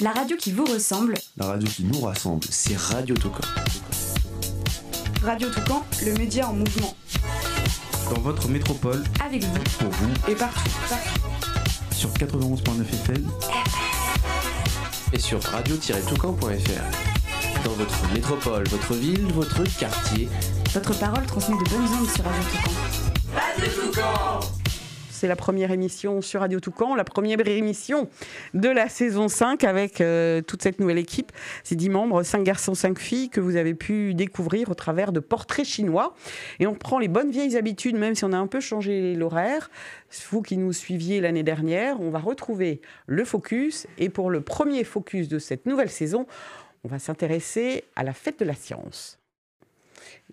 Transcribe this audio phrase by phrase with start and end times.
[0.00, 1.14] La radio qui vous ressemble.
[1.36, 3.40] La radio qui nous rassemble, c'est Radio Toucan.
[5.22, 6.94] Radio Toucan, le média en mouvement.
[8.14, 9.58] Dans votre métropole, Avec vous.
[9.78, 11.20] Pour vous, Et partout, partout.
[11.92, 13.28] sur 91.9 FM,
[15.12, 17.64] et sur radio-toucan.fr.
[17.64, 20.28] Dans votre métropole, votre ville, votre quartier,
[20.74, 22.72] Votre parole transmet de bonnes ondes sur Radio Toucan.
[25.16, 28.06] C'est la première émission sur Radio Toucan, la première émission
[28.52, 31.32] de la saison 5 avec euh, toute cette nouvelle équipe,
[31.64, 35.20] ces 10 membres, 5 garçons, 5 filles que vous avez pu découvrir au travers de
[35.20, 36.14] portraits chinois.
[36.60, 39.70] Et on prend les bonnes vieilles habitudes, même si on a un peu changé l'horaire.
[40.30, 43.86] Vous qui nous suiviez l'année dernière, on va retrouver le focus.
[43.96, 46.26] Et pour le premier focus de cette nouvelle saison,
[46.84, 49.18] on va s'intéresser à la fête de la science.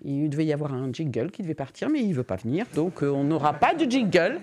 [0.06, 2.66] Il devait y avoir un jingle qui devait partir, mais il ne veut pas venir,
[2.76, 4.40] donc euh, on n'aura pas de jingle.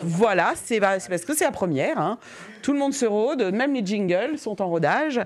[0.00, 1.98] Voilà, c'est c'est parce que c'est la première.
[1.98, 2.18] hein.
[2.62, 5.20] Tout le monde se rôde, même les jingles sont en rodage.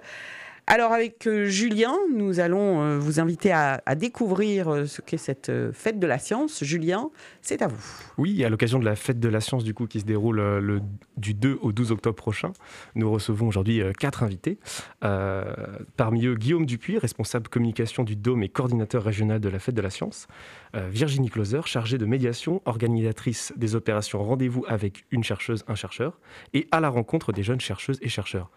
[0.69, 5.53] Alors avec euh, Julien, nous allons euh, vous inviter à, découvrir euh, ce qu'est cette
[5.73, 6.65] fête de la science.
[6.65, 7.81] Julien, c'est à vous.
[8.19, 10.81] oui, à l'occasion de la fête de la science du coup qui se déroule le,
[11.19, 12.53] du 2 au 12 octobre prochain,
[12.97, 14.59] nous recevons aujourd'hui quatre invités.
[15.01, 19.83] Parmi eux, Guillaume Dupuis, responsable communication du Dôme et coordinateur régional de la fête de
[19.83, 20.27] la science.
[20.75, 26.19] Virginie Closer, chargée de médiation, organisatrice des opérations Rendez-vous avec une chercheuse, un chercheur,
[26.55, 28.51] et à la rencontre des jeunes chercheuses et chercheurs.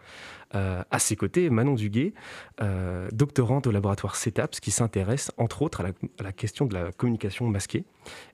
[0.54, 2.12] Euh, à ses côtés, Manon Duguet,
[2.60, 6.74] euh, doctorante au laboratoire CETAPS, qui s'intéresse entre autres à la, à la question de
[6.74, 7.84] la communication masquée.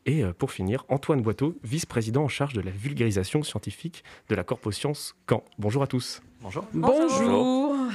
[0.04, 4.44] Et euh, pour finir, Antoine Boiteau, vice-président en charge de la vulgarisation scientifique de la
[4.44, 5.42] Corpo Science Caen.
[5.58, 6.22] Bonjour à tous.
[6.42, 6.64] Bonjour.
[6.72, 7.76] Bonjour.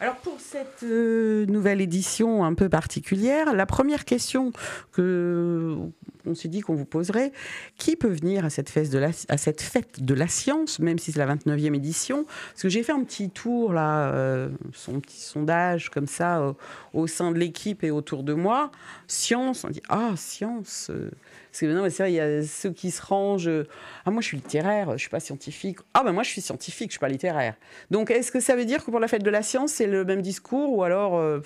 [0.00, 4.52] Alors pour cette euh, nouvelle édition un peu particulière, la première question
[4.90, 5.78] que
[6.26, 7.32] on s'est dit qu'on vous poserait,
[7.78, 12.24] qui peut venir à cette, fête de la, science, même si c'est la 29e édition?
[12.24, 16.54] Parce que j'ai fait un petit tour, là, euh, son petit sondage comme ça,
[16.92, 18.70] au sein de l'équipe et autour de moi.
[19.06, 21.10] Science, on dit, ah, science euh,
[21.54, 23.46] parce que mais c'est vrai, il y a ceux qui se rangent.
[23.46, 23.68] euh,
[24.04, 25.78] Ah, moi, je suis littéraire, je suis pas scientifique.
[25.94, 27.54] Ah, ben moi, je suis scientifique, je suis pas littéraire.
[27.92, 30.04] Donc, est-ce que ça veut dire que pour la fête de la science, c'est le
[30.04, 31.38] même discours ou alors euh,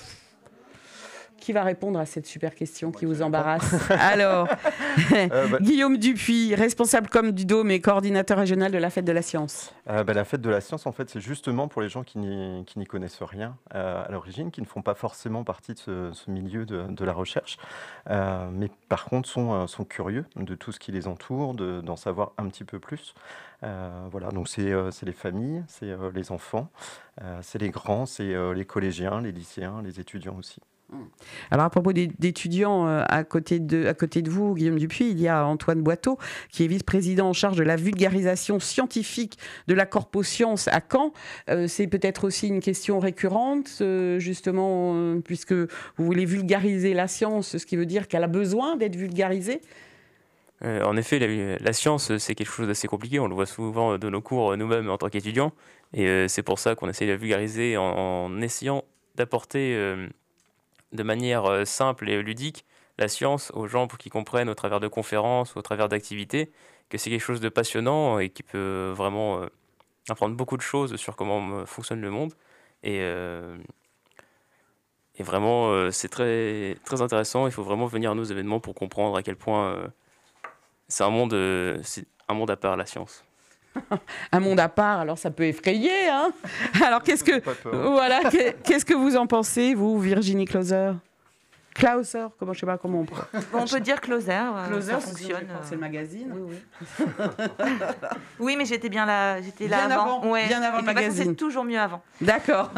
[1.38, 3.74] qui va répondre à cette super question qui vous embarrasse?
[3.90, 4.48] Alors,
[5.32, 9.12] Euh, bah, Guillaume Dupuis, responsable comme du Dôme et coordinateur régional de la fête de
[9.12, 9.72] la science.
[9.88, 12.18] euh, bah, la fête de la science, en fait, c'est justement pour les gens qui
[12.18, 16.30] n'y connaissent rien euh, à l'origine, qui ne font pas forcément partie de ce, ce
[16.30, 17.58] milieu de, de la recherche,
[18.10, 21.80] euh, mais par contre sont, euh, sont curieux de tout ce qui les entoure, de-
[21.80, 23.14] d'en savoir un petit peu plus.
[23.64, 26.68] Euh, voilà, donc c'est euh, les familles, c'est euh, les enfants,
[27.22, 30.60] euh, c'est les grands, c'est euh, les collégiens, les lycéens, les étudiants aussi.
[31.50, 35.20] Alors à propos d'étudiants euh, à côté de à côté de vous, Guillaume Dupuis, il
[35.20, 36.18] y a Antoine Boiteau
[36.50, 41.12] qui est vice-président en charge de la vulgarisation scientifique de la Corpo Science à Caen.
[41.50, 47.58] Euh, c'est peut-être aussi une question récurrente, euh, justement, puisque vous voulez vulgariser la science,
[47.58, 49.60] ce qui veut dire qu'elle a besoin d'être vulgarisée.
[50.60, 51.20] En effet,
[51.60, 53.20] la, science, c'est quelque chose d'assez compliqué.
[53.20, 55.52] On le voit souvent de nos cours nous-mêmes en tant qu'étudiants.
[55.92, 58.82] Et c'est pour ça qu'on essaie de la vulgariser en, essayant
[59.14, 59.76] d'apporter
[60.92, 62.64] de manière euh, simple et ludique
[62.98, 66.50] la science aux gens pour qu'ils comprennent au travers de conférences, au travers d'activités,
[66.88, 69.46] que c'est quelque chose de passionnant et qui peut vraiment euh,
[70.08, 72.34] apprendre beaucoup de choses sur comment euh, fonctionne le monde.
[72.82, 73.00] Et,
[75.16, 77.48] et vraiment, c'est très, très intéressant.
[77.48, 79.90] Il faut vraiment venir à nos événements pour comprendre à quel point
[80.86, 81.32] c'est un monde,
[81.82, 83.24] c'est un monde à part la science.
[84.32, 86.08] Un monde à part, alors ça peut effrayer.
[86.10, 86.30] Hein
[86.84, 87.40] alors qu'est-ce que
[87.92, 90.92] voilà, qu'est- qu'est-ce que vous en pensez, vous, Virginie Clauser?
[91.74, 93.04] Clauser, comment je sais pas comment on.
[93.04, 93.14] Bon,
[93.52, 95.46] on peut dire closer, euh, Closer, ça c'est- fonctionne.
[95.62, 96.32] c'est le magazine.
[96.34, 96.84] Oui, oui.
[98.40, 100.20] oui, mais j'étais bien là, j'étais là Bien avant.
[100.20, 101.24] bien avant Et le magazine.
[101.28, 102.02] C'est toujours mieux avant.
[102.20, 102.72] D'accord.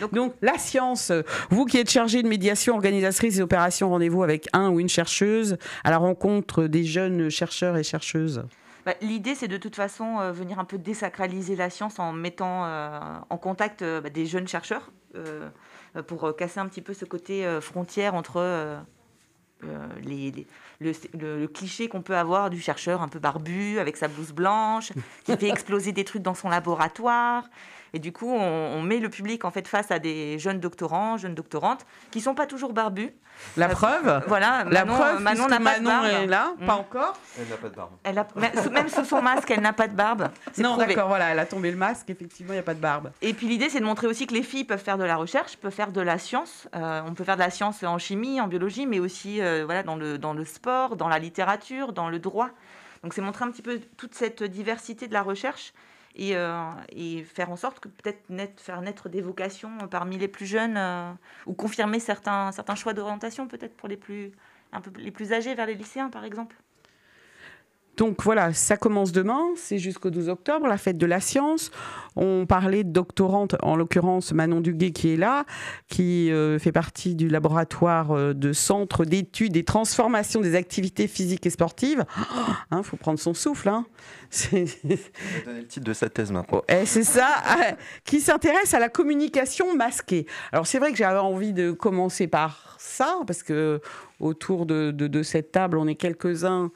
[0.00, 1.12] donc- Donc, la science,
[1.50, 5.58] vous qui êtes chargée de médiation, organisatrice des opérations rendez-vous avec un ou une chercheuse
[5.84, 8.44] à la rencontre des jeunes chercheurs et chercheuses.
[8.86, 12.64] Bah, L'idée, c'est de toute façon euh, venir un peu désacraliser la science en mettant
[12.64, 12.98] euh,
[13.28, 14.90] en contact euh, bah, des jeunes chercheurs
[16.06, 18.80] pour casser un petit peu ce côté frontière entre
[20.02, 20.46] les, les-
[20.80, 24.32] le, le- le cliché qu'on peut avoir du chercheur un peu barbu avec sa blouse
[24.32, 24.92] blanche
[25.24, 27.44] qui fait exploser des trucs dans son laboratoire.
[27.92, 31.16] Et du coup, on, on met le public en fait face à des jeunes doctorants,
[31.16, 33.12] jeunes doctorantes qui sont pas toujours barbus.
[33.56, 36.06] La Euh, preuve Voilà, La Manon, preuve, Manon n'a pas de Manon barbe.
[36.06, 36.66] est là, Mm.
[36.66, 37.16] pas encore.
[37.38, 37.90] Elle n'a pas de barbe.
[38.04, 38.26] Elle a,
[38.70, 40.28] même sous son masque, elle n'a pas de barbe.
[40.58, 43.10] Non, d'accord, voilà, elle a tombé le masque, effectivement, il n'y a pas de barbe.
[43.22, 45.56] Et puis l'idée, c'est de montrer aussi que les filles peuvent faire de la recherche,
[45.56, 46.68] peuvent faire de la science.
[46.76, 49.82] Euh, on peut faire de la science en chimie, en biologie, mais aussi euh, voilà,
[49.82, 52.50] dans, le, dans le sport, dans la littérature, dans le droit.
[53.02, 55.72] Donc c'est montrer un petit peu toute cette diversité de la recherche
[56.16, 56.34] et,
[56.92, 60.78] et faire en sorte que peut-être faire naître des vocations parmi les plus jeunes
[61.46, 64.32] ou confirmer certains, certains choix d'orientation peut-être pour les plus,
[64.72, 66.56] un peu, les plus âgés vers les lycéens par exemple
[68.00, 71.70] donc voilà, ça commence demain, c'est jusqu'au 12 octobre, la fête de la science.
[72.16, 75.44] On parlait de doctorante, en l'occurrence Manon Duguet qui est là,
[75.86, 81.44] qui euh, fait partie du laboratoire euh, de centre d'études et transformation des activités physiques
[81.44, 82.06] et sportives.
[82.16, 83.68] Il hein, faut prendre son souffle.
[83.68, 83.84] Hein.
[84.30, 84.64] C'est
[85.44, 86.60] donner le titre de sa thèse maintenant.
[86.62, 87.72] Oh, c'est ça, euh,
[88.04, 90.24] qui s'intéresse à la communication masquée.
[90.52, 93.80] Alors c'est vrai que j'avais envie de commencer par ça, parce que
[94.20, 96.70] autour de cette table, on est quelques-uns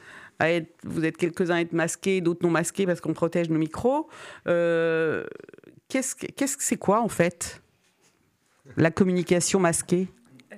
[0.84, 4.08] vous êtes quelques-uns à être masqués, d'autres non masqués parce qu'on protège nos micros.
[4.46, 5.24] Euh,
[5.88, 7.62] qu'est-ce que c'est quoi en fait
[8.76, 10.08] la communication masquée?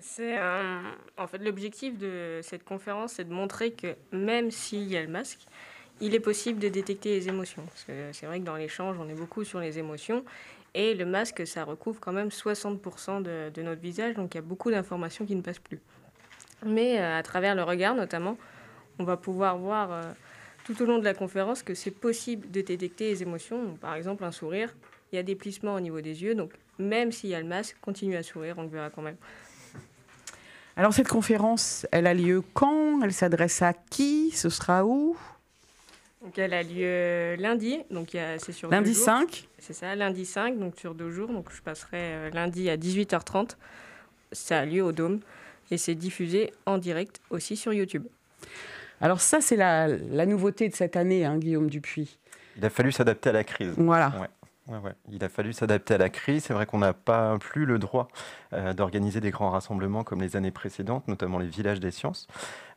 [0.00, 5.02] C'est en fait l'objectif de cette conférence, c'est de montrer que même s'il y a
[5.02, 5.46] le masque,
[6.00, 7.64] il est possible de détecter les émotions.
[7.67, 10.25] Parce que c'est vrai que dans l'échange, on est beaucoup sur les émotions.
[10.75, 14.43] Et le masque, ça recouvre quand même 60% de, notre visage, donc il y a
[14.43, 15.81] beaucoup d'informations qui ne passent plus.
[16.67, 18.37] Mais euh, à travers le regard notamment,
[18.98, 20.02] on va pouvoir voir euh,
[20.64, 23.76] tout au long de la conférence que c'est possible de détecter les émotions.
[23.81, 24.75] par exemple, un sourire,
[25.12, 27.46] il y a des plissements au niveau des yeux, donc même s'il y a le
[27.46, 29.16] masque, continue à sourire, on le verra quand même.
[30.76, 33.00] Alors cette conférence, elle a lieu quand?
[33.02, 34.31] Elle s'adresse à qui?
[34.32, 35.16] Ce sera où?
[36.22, 39.49] Donc elle a lieu lundi, donc c'est sur lundi 5.
[39.58, 41.31] C'est ça, lundi 5, donc sur deux jours.
[41.31, 43.52] Donc je passerai euh, lundi à 18h30.
[44.32, 45.20] Ça a lieu au Dôme
[45.70, 48.04] et c'est diffusé en direct aussi sur YouTube.
[49.00, 52.19] Alors ça, c'est la, nouveauté de cette année, hein, Guillaume Dupuis.
[52.56, 53.75] Il a fallu s'adapter à la crise.
[53.76, 54.12] Voilà.
[55.10, 56.44] Il a fallu s'adapter à la crise.
[56.44, 58.08] C'est vrai qu'on n'a pas plus le droit
[58.52, 62.26] euh, d'organiser des grands rassemblements comme les années précédentes, notamment les villages des sciences.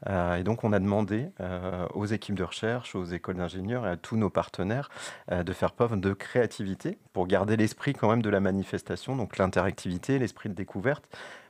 [0.08, 3.90] Euh, et donc on a demandé euh, aux équipes de recherche, aux écoles d'ingénieurs et
[3.90, 4.90] à tous nos partenaires
[5.32, 10.20] de faire preuve de créativité pour garder l'esprit quand même de la manifestation, donc l'interactivité,
[10.20, 11.04] l'esprit de découverte,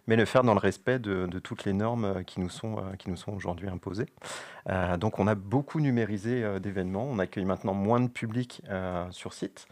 [0.09, 2.95] mais le faire dans le respect de, toutes les normes euh, qui nous sont, euh,
[2.97, 4.07] qui nous sont aujourd'hui imposées.
[4.67, 8.63] Euh, donc on a beaucoup numérisé d'événements, on accueille maintenant moins de public
[9.11, 9.67] sur site,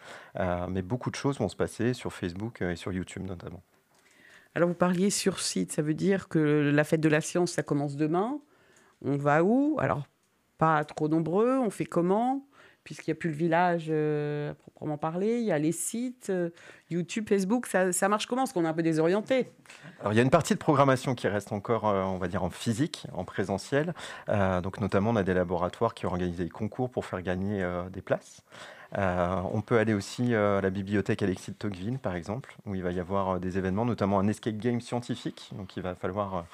[0.69, 3.61] mais beaucoup de choses vont se passer sur Facebook et sur YouTube notamment.
[4.53, 7.63] Alors vous parliez sur site, ça veut dire que la fête de la science, ça
[7.63, 8.39] commence demain.
[9.03, 9.77] On va où?
[9.79, 10.03] Alors
[10.57, 12.45] pas trop nombreux, on fait comment?
[12.87, 16.51] Puisqu'il n'y a plus le village euh, proprement parler, il y a les sites, euh,
[16.89, 18.43] YouTube, Facebook, ça, marche comment?
[18.43, 19.51] Parce qu'on est un peu désorienté.
[19.99, 22.45] Alors, il y a une partie de programmation qui reste encore, euh, on va dire,
[22.45, 23.93] en physique, en présentiel.
[24.63, 27.61] donc, notamment, on a des laboratoires qui ont organisé des concours pour faire gagner
[27.91, 28.41] des places.
[28.95, 32.91] On peut aller aussi à la bibliothèque Alexis de Tocqueville, par exemple, où il va
[32.91, 35.49] y avoir des événements, notamment un escape game scientifique.
[35.57, 36.45] Donc, il va falloir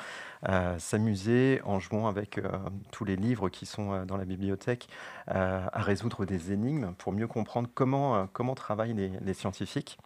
[0.77, 2.50] s'amuser en jouant avec euh,
[2.91, 4.88] tous les livres qui sont euh, dans la bibliothèque
[5.30, 9.97] euh, à résoudre des énigmes pour mieux comprendre comment travaillent les, scientifiques.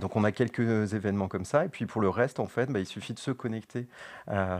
[0.00, 1.64] Donc on a quelques événements comme ça.
[1.64, 3.86] Et puis pour le reste, en fait, bah, il suffit de se connecter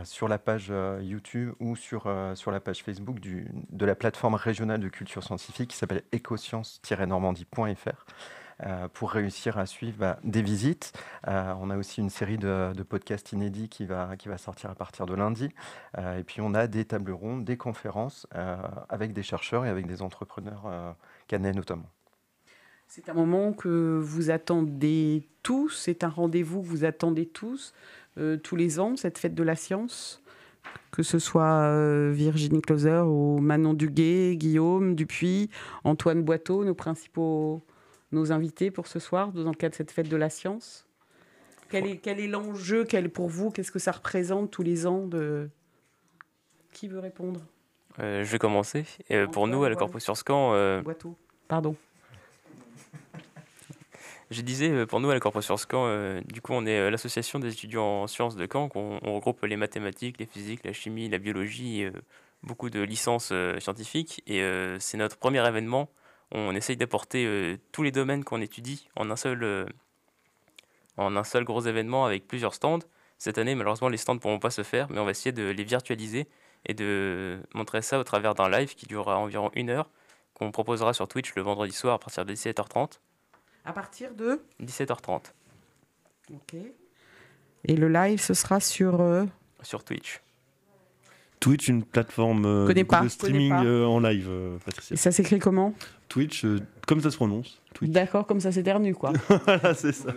[0.03, 0.71] sur la page
[1.01, 5.77] YouTube ou sur, sur la page Facebook de la plateforme régionale de culture scientifique qui
[5.77, 8.05] s'appelle ecoscience-normandie.fr.
[8.63, 10.93] Euh, pour réussir à suivre bah, des visites.
[11.27, 14.75] Euh, on a aussi une série de, podcasts inédits qui va, qui va sortir à
[14.75, 15.49] partir de lundi.
[15.97, 18.27] Euh, et puis on a des tables rondes, des conférences
[18.89, 20.95] avec des chercheurs et avec des entrepreneurs
[21.27, 21.89] canais notamment.
[22.87, 27.73] C'est un moment que vous attendez tous, c'est un rendez-vous que vous attendez tous,
[28.43, 30.21] tous les ans, cette fête de la science
[30.91, 35.49] que ce soit Virginie Closer ou Manon Duguet, Guillaume Dupuis,
[35.83, 37.61] Antoine Boiteau, nos principaux
[38.11, 40.87] nos invités pour ce soir dans le cadre de cette fête de la science
[41.69, 45.05] Quel est, quel est l'enjeu quel, pour vous Qu'est-ce que ça représente tous les ans
[45.05, 45.49] de...
[46.71, 47.41] Qui veut répondre?
[47.99, 48.85] Euh, Je vais commencer.
[49.11, 50.53] Euh, pour nous, à la Corpo sur Scan...
[50.53, 50.81] Euh...
[51.47, 51.75] Pardon.
[54.31, 57.53] Je disais, pour nous, à la Corpo sur Scan, du coup, on est l'association des
[57.53, 58.69] étudiants en sciences de Caen.
[58.73, 61.85] On, regroupe les mathématiques, les physiques, la chimie, la biologie,
[62.41, 64.23] beaucoup de licences scientifiques.
[64.25, 64.41] Et
[64.79, 65.89] c'est notre premier événement
[66.31, 69.65] on essaye d'apporter euh, tous les domaines qu'on étudie en un seul euh,
[70.97, 72.79] en un seul gros événement avec plusieurs stands.
[73.17, 75.43] Cette année, malheureusement, les stands ne pourront pas se faire, mais on va essayer de
[75.43, 76.27] les virtualiser
[76.65, 79.89] et de montrer ça au travers d'un live qui durera environ une heure,
[80.33, 82.99] qu'on proposera sur Twitch le vendredi soir à partir de 17h30.
[83.65, 85.31] À partir de 17h30.
[86.33, 86.55] Ok.
[87.67, 89.01] Et le live, ce sera sur...
[89.01, 89.25] Euh,
[89.63, 90.21] sur Twitch.
[91.39, 94.57] Twitch, une plateforme euh, de streaming euh, en live, euh,
[94.89, 95.75] Et ça s'écrit comment?
[96.09, 96.45] Twitch,
[96.87, 97.61] comme ça se prononce.
[97.83, 99.13] D'accord, comme ça s'éternue, quoi.
[99.45, 100.11] voilà, c'est ça.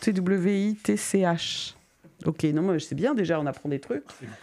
[0.00, 1.74] T-W-I-T-C-H.
[2.24, 4.04] Ok, non, mais c'est bien déjà, on apprend des trucs.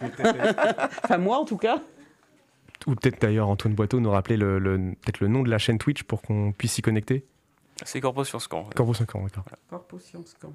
[1.04, 1.82] enfin, moi en tout cas.
[2.86, 4.58] ou peut-être d'ailleurs Antoine Boiteau nous rappeler le,
[5.02, 7.26] peut-être le nom de la chaîne Twitch pour qu'on puisse s'y connecter
[7.84, 8.68] C'est Corpo Science Camp.
[8.74, 9.44] Corpo Science Camp, d'accord.
[9.68, 10.52] Corpo Science Camp.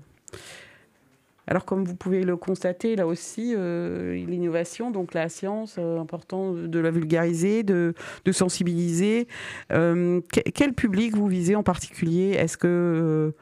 [1.48, 6.53] Alors, comme vous pouvez le constater, là aussi, euh, l'innovation, donc la science, euh, important
[6.53, 7.94] de la vulgariser, de,
[8.32, 9.27] sensibiliser.
[9.72, 12.32] Euh, quel public vous visez en particulier?
[12.32, 13.34] Est-ce que,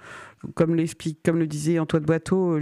[0.53, 2.59] comme, l'explique, comme le disait Antoine Boiteau,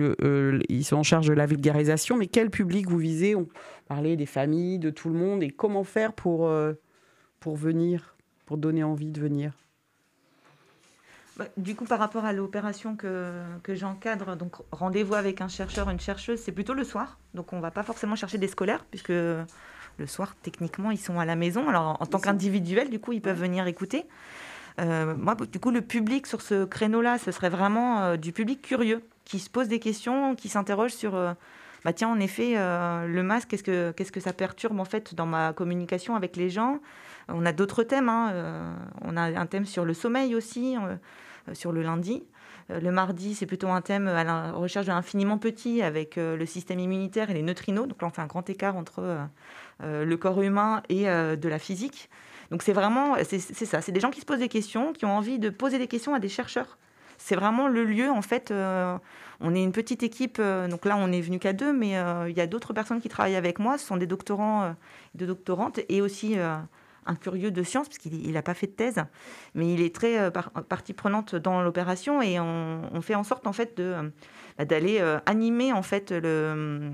[0.70, 3.36] ils sont en charge de la vulgarisation, mais quel public vous visez?
[3.36, 3.48] On
[3.88, 6.52] parlait des familles, de tout le monde, et comment faire pour,
[7.40, 9.54] pour venir, pour donner envie de venir?
[11.58, 13.32] Du coup, par rapport à l'opération que,
[13.64, 17.18] que j'encadre, donc rendez-vous avec un chercheur, une chercheuse, c'est plutôt le soir.
[17.34, 21.20] Donc on ne va pas forcément chercher des scolaires, puisque le soir, techniquement, ils sont
[21.20, 21.70] à la maison.
[21.70, 24.06] Alors en tant qu'individuel, du coup, ils peuvent venir écouter.
[24.80, 28.62] Euh, moi, du coup, le public sur ce créneau-là, ce serait vraiment euh, du public
[28.62, 31.34] curieux, qui se pose des questions, qui s'interroge sur, euh,
[31.84, 35.26] bah tiens, en effet, le masque, qu'est-ce que, qu'est-ce que ça perturbe en fait dans
[35.26, 36.80] ma communication avec les gens?
[37.28, 38.10] On a d'autres thèmes.
[38.10, 40.78] Hein, on a un thème sur le sommeil aussi.
[41.50, 42.24] Euh, sur le lundi.
[42.70, 46.38] Euh, le mardi, c'est plutôt un thème à la recherche de l'infiniment petit avec euh,
[46.38, 47.88] le système immunitaire et les neutrinos.
[47.88, 49.28] Donc là, on fait un grand écart entre
[49.84, 52.10] le corps humain et de la physique.
[52.52, 55.18] Donc c'est vraiment, c'est ça, c'est des gens qui se posent des questions, qui ont
[55.18, 56.78] envie de poser des questions à des chercheurs.
[57.24, 61.22] C'est vraiment le lieu, en fait, on est une petite équipe, donc là on est
[61.22, 61.92] venu qu'à deux, mais
[62.28, 64.76] il y a d'autres personnes qui travaillent avec moi, ce sont des doctorants,
[65.14, 66.36] des doctorantes, et aussi
[67.06, 69.04] un curieux de science, parce qu'il n'a pas fait de thèse,
[69.56, 73.54] mais il est très euh, partie prenante dans l'opération et on, fait en sorte en
[73.54, 73.84] fait de
[74.60, 76.92] euh, d'aller euh, animer en fait le,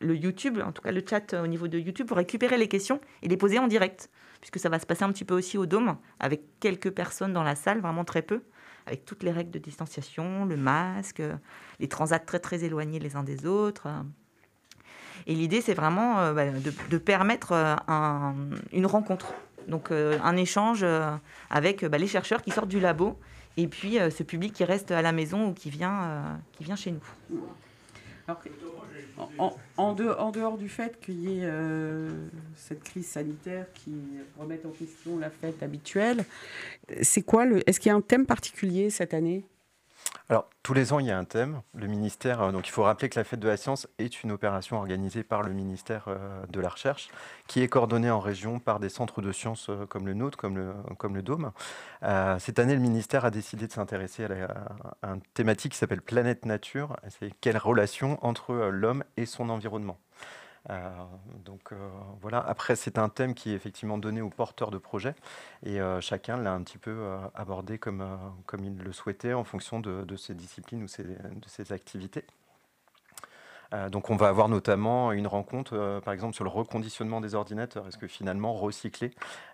[0.00, 3.00] le YouTube, en tout cas le chat au niveau de YouTube, pour récupérer les questions
[3.22, 5.66] et les poser en direct, puisque ça va se passer un petit peu aussi au
[5.66, 8.42] Dôme, avec quelques personnes dans la salle, vraiment très peu,
[8.86, 11.22] avec toutes les règles de distanciation, le masque,
[11.78, 13.88] les transats très très éloignés les uns des autres.
[15.26, 17.76] Et l'idée, c'est vraiment euh, bah, de, permettre euh,
[18.72, 19.32] une rencontre,
[19.68, 20.84] donc euh, un échange
[21.50, 23.18] avec bah, les chercheurs qui sortent du labo
[23.56, 26.92] et puis ce public qui reste à la maison ou qui vient, qui vient chez
[26.92, 27.38] nous.
[29.76, 31.50] En, dehors, du fait qu'il y ait
[32.56, 33.94] cette crise sanitaire qui
[34.38, 36.24] remette en question la fête habituelle,
[37.02, 39.44] c'est quoi le Est-ce qu'il y a un thème particulier cette année?
[40.30, 41.60] Alors, tous les ans, il y a un thème.
[41.74, 44.30] Le ministère, euh, donc il faut rappeler que la Fête de la Science est une
[44.30, 47.08] opération organisée par le ministère euh, de la Recherche,
[47.48, 50.56] qui est coordonnée en région par des centres de sciences euh, comme le nôtre, comme
[50.56, 51.50] le, comme Dôme.
[52.38, 54.28] cette année, le ministère a décidé de s'intéresser à,
[55.02, 56.96] à, une thématique qui s'appelle Planète Nature.
[57.08, 59.98] C'est quelle relation entre l'homme et son environnement.
[60.68, 60.90] Euh,
[61.44, 61.76] donc euh,
[62.20, 65.14] voilà, après c'est un thème qui est effectivement donné aux porteurs de projets
[65.64, 68.06] et euh, chacun l'a un petit peu abordé comme,
[68.46, 72.24] comme il le souhaitait en fonction de, de ses disciplines ou de ses activités.
[73.72, 77.34] Euh, donc on va avoir notamment une rencontre, euh, par exemple, sur le reconditionnement des
[77.34, 77.86] ordinateurs.
[77.88, 79.12] Est-ce que finalement recycler,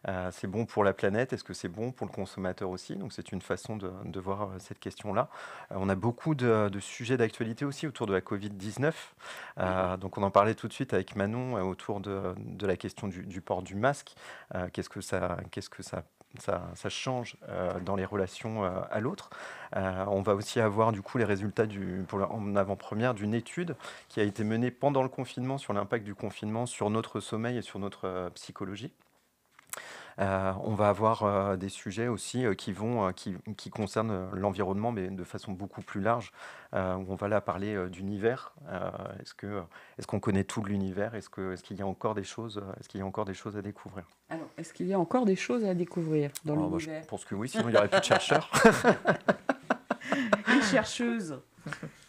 [0.08, 1.32] euh, c'est bon pour la planète?
[1.32, 2.96] Est-ce que c'est bon pour le consommateur aussi?
[2.96, 5.28] Donc c'est une façon de, voir cette question-là.
[5.70, 9.98] on a beaucoup de, sujets d'actualité aussi autour de la Covid-19.
[9.98, 12.34] donc on en parlait tout de suite avec Manon autour de,
[12.66, 14.14] la question du, du port du masque.
[14.72, 16.02] qu'est-ce que ça, qu'est-ce que ça
[16.40, 19.30] ça, change euh, dans les relations euh, à l'autre.
[19.76, 21.66] Euh, on va aussi avoir du coup les résultats
[22.12, 23.76] en avant-première d'une étude
[24.08, 27.62] qui a été menée pendant le confinement sur l'impact du confinement sur notre sommeil et
[27.62, 28.92] sur notre psychologie.
[30.18, 35.08] Euh, on va avoir euh, des sujets aussi euh, qui, vont, qui, concernent l'environnement, mais
[35.08, 36.32] de façon beaucoup plus large.
[36.72, 38.54] on va là parler d'univers.
[39.20, 39.62] est-ce que
[39.98, 41.14] est-ce qu'on connaît tout l'univers?
[41.14, 43.34] Est-ce que est-ce qu'il y a encore des choses Est-ce qu'il y a encore des
[43.34, 44.04] choses à découvrir?
[44.28, 47.08] Alors, est-ce qu'il y a encore des choses à découvrir dans ah, l'univers bah, Je
[47.08, 48.50] pense que oui, sinon il n'y aurait plus de chercheurs.
[50.48, 51.38] Une chercheuse.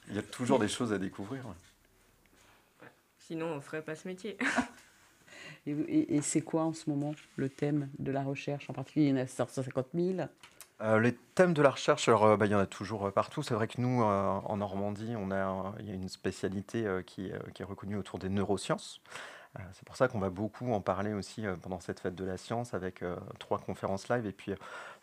[0.09, 1.43] Il y a toujours des choses à découvrir.
[3.19, 4.37] Sinon, on ne ferait pas ce métier.
[5.67, 8.69] Et, c'est quoi en ce moment le thème de la recherche?
[8.69, 10.19] En particulier, il y en a 150 000.
[10.79, 13.41] Euh, les thèmes de la recherche, euh, bah, il y en a toujours euh, partout.
[13.41, 17.61] C'est vrai que nous, en Normandie, on a, il y a une spécialité qui, qui,
[17.61, 19.01] est reconnue autour des neurosciences.
[19.73, 22.73] c'est pour ça qu'on va beaucoup en parler aussi pendant cette fête de la science
[22.73, 23.03] avec
[23.39, 24.57] trois conférences live et puis la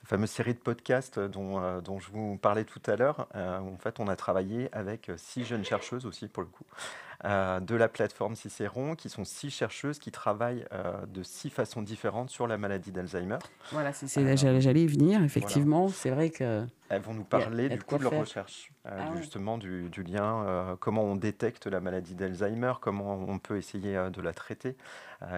[0.04, 3.26] fameuse série de podcasts dont, dont je vous parlais tout à l'heure.
[3.34, 6.64] en fait, on a travaillé avec six jeunes chercheuses aussi pour le coup
[7.13, 11.80] euh, de la plateforme Cicéron, qui sont six chercheuses qui travaillent euh, de six façons
[11.80, 13.38] différentes sur la maladie d'Alzheimer.
[13.72, 15.88] Voilà, c'est, euh, j'allais y venir, effectivement.
[15.88, 16.66] C'est vrai que.
[16.90, 18.70] Elles vont nous parler du coup de leur recherche.
[18.84, 24.20] ah justement du, lien, comment on détecte la maladie d'Alzheimer, comment on peut essayer de
[24.20, 24.76] la traiter,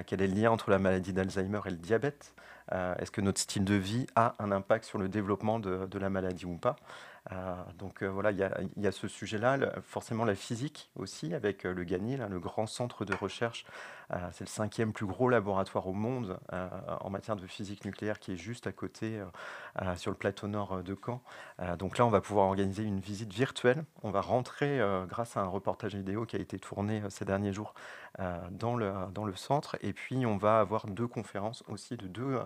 [0.06, 2.34] quel est le lien entre la maladie d'Alzheimer et le diabète,
[2.72, 6.46] est-ce que notre style de vie a un impact sur le développement de la maladie
[6.46, 6.76] ou pas.
[7.32, 8.38] Euh, donc euh, voilà, il
[8.76, 13.04] y, a ce sujet-là, forcément la physique aussi, avec euh, le GANIL, le grand centre
[13.04, 13.64] de recherche.
[14.32, 16.38] C'est le cinquième plus gros laboratoire au monde
[17.00, 19.20] en matière de physique nucléaire qui est juste à côté,
[19.96, 21.20] sur le plateau nord de Caen.
[21.78, 23.84] donc là, on va pouvoir organiser une visite virtuelle.
[24.02, 27.74] On va rentrer, grâce à un reportage vidéo qui a été tourné ces derniers jours,
[28.50, 29.76] dans, le, dans le centre.
[29.82, 32.38] Et puis, on va avoir deux conférences aussi de deux,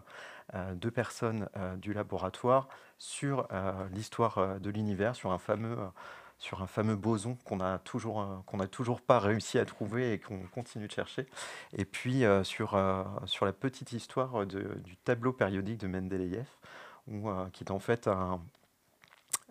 [0.74, 1.48] deux personnes
[1.78, 2.68] du laboratoire
[3.00, 5.88] sur euh, l'histoire euh, de l'univers, sur un fameux euh,
[6.40, 10.40] sur un fameux boson qu'on n'a toujours, qu'on toujours pas réussi à trouver et qu'on
[10.48, 11.26] continue de chercher.
[11.76, 12.82] Et puis sur,
[13.26, 16.48] sur la petite histoire du tableau périodique de Mendeleïev,
[17.52, 18.08] qui est en fait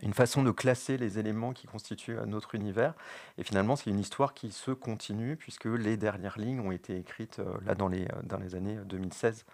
[0.01, 2.95] une façon de classer les éléments qui constituent notre univers.
[3.37, 7.39] Et finalement, c'est une histoire qui se continue, puisque les dernières lignes ont été écrites
[7.65, 9.45] là dans les, dans les années 2016.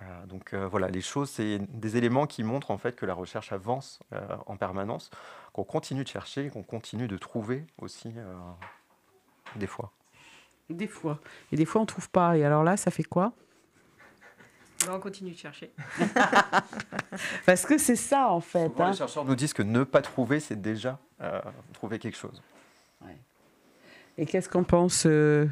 [0.00, 3.14] Euh, donc euh, voilà, les choses, c'est des éléments qui montrent en fait que la
[3.14, 5.10] recherche avance euh, en permanence,
[5.52, 8.14] qu'on continue de chercher, qu'on continue de trouver aussi
[9.56, 9.92] des fois.
[10.68, 11.18] Des fois.
[11.50, 12.36] Et des fois, on ne trouve pas.
[12.36, 13.32] Et alors là, ça fait quoi?
[14.86, 15.72] Ben, on continue de chercher.
[17.46, 18.72] Parce que c'est ça, en fait.
[18.80, 18.90] Hein.
[18.90, 20.98] Les chercheurs nous disent que ne pas trouver, c'est déjà
[21.72, 22.40] trouver quelque chose.
[24.20, 25.46] Et qu'est-ce qu'on pense euh,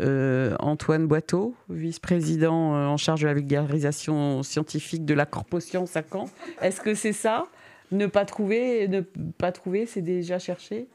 [0.00, 6.28] Antoine Boiteau, vice-président euh, en charge de la vulgarisation scientifique de la Corporation à Caen.
[6.60, 7.46] Est-ce que c'est ça?
[7.92, 10.88] Ne pas trouver, ne pas trouver, c'est déjà cherché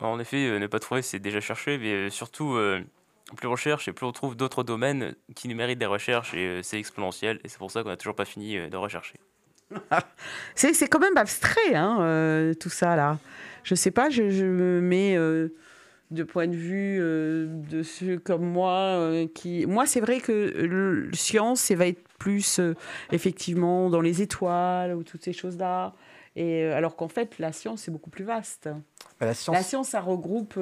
[0.00, 2.58] En effet, euh, ne pas trouver, c'est déjà cherché, mais surtout,
[3.36, 6.78] plus on recherche et plus on trouve d'autres domaines qui méritent des recherches, et c'est
[6.78, 9.18] exponentiel, et c'est pour ça qu'on n'a toujours pas fini de rechercher.
[10.54, 13.18] c'est quand même abstrait, hein, tout ça, là.
[13.62, 15.16] Je sais pas, je, je me mets
[16.10, 20.32] de point de vue euh, de ceux comme moi euh, qui moi c'est vrai que
[20.32, 22.74] le science ça va être plus euh,
[23.12, 25.92] effectivement dans les étoiles ou toutes ces choses là
[26.36, 28.68] et alors qu'en fait la science c'est beaucoup plus vaste.
[29.20, 30.58] Bah, la science, la science ça regroupe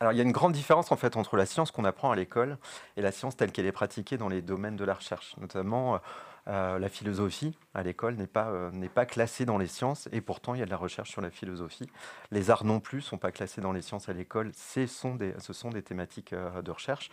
[0.00, 2.16] alors il y a une grande différence en fait entre la science qu'on apprend à
[2.16, 2.58] l'école
[2.96, 6.00] et la science telle qu'elle est pratiquée dans les domaines de la recherche notamment
[6.48, 10.54] euh, la philosophie à l'école n'est pas, euh, pas classée dans les sciences et pourtant
[10.54, 11.90] il y a de la recherche sur la philosophie.
[12.30, 15.34] Les arts non plus sont pas classés dans les sciences à l'école, ce sont des,
[15.38, 17.10] ce sont des thématiques euh, de recherche.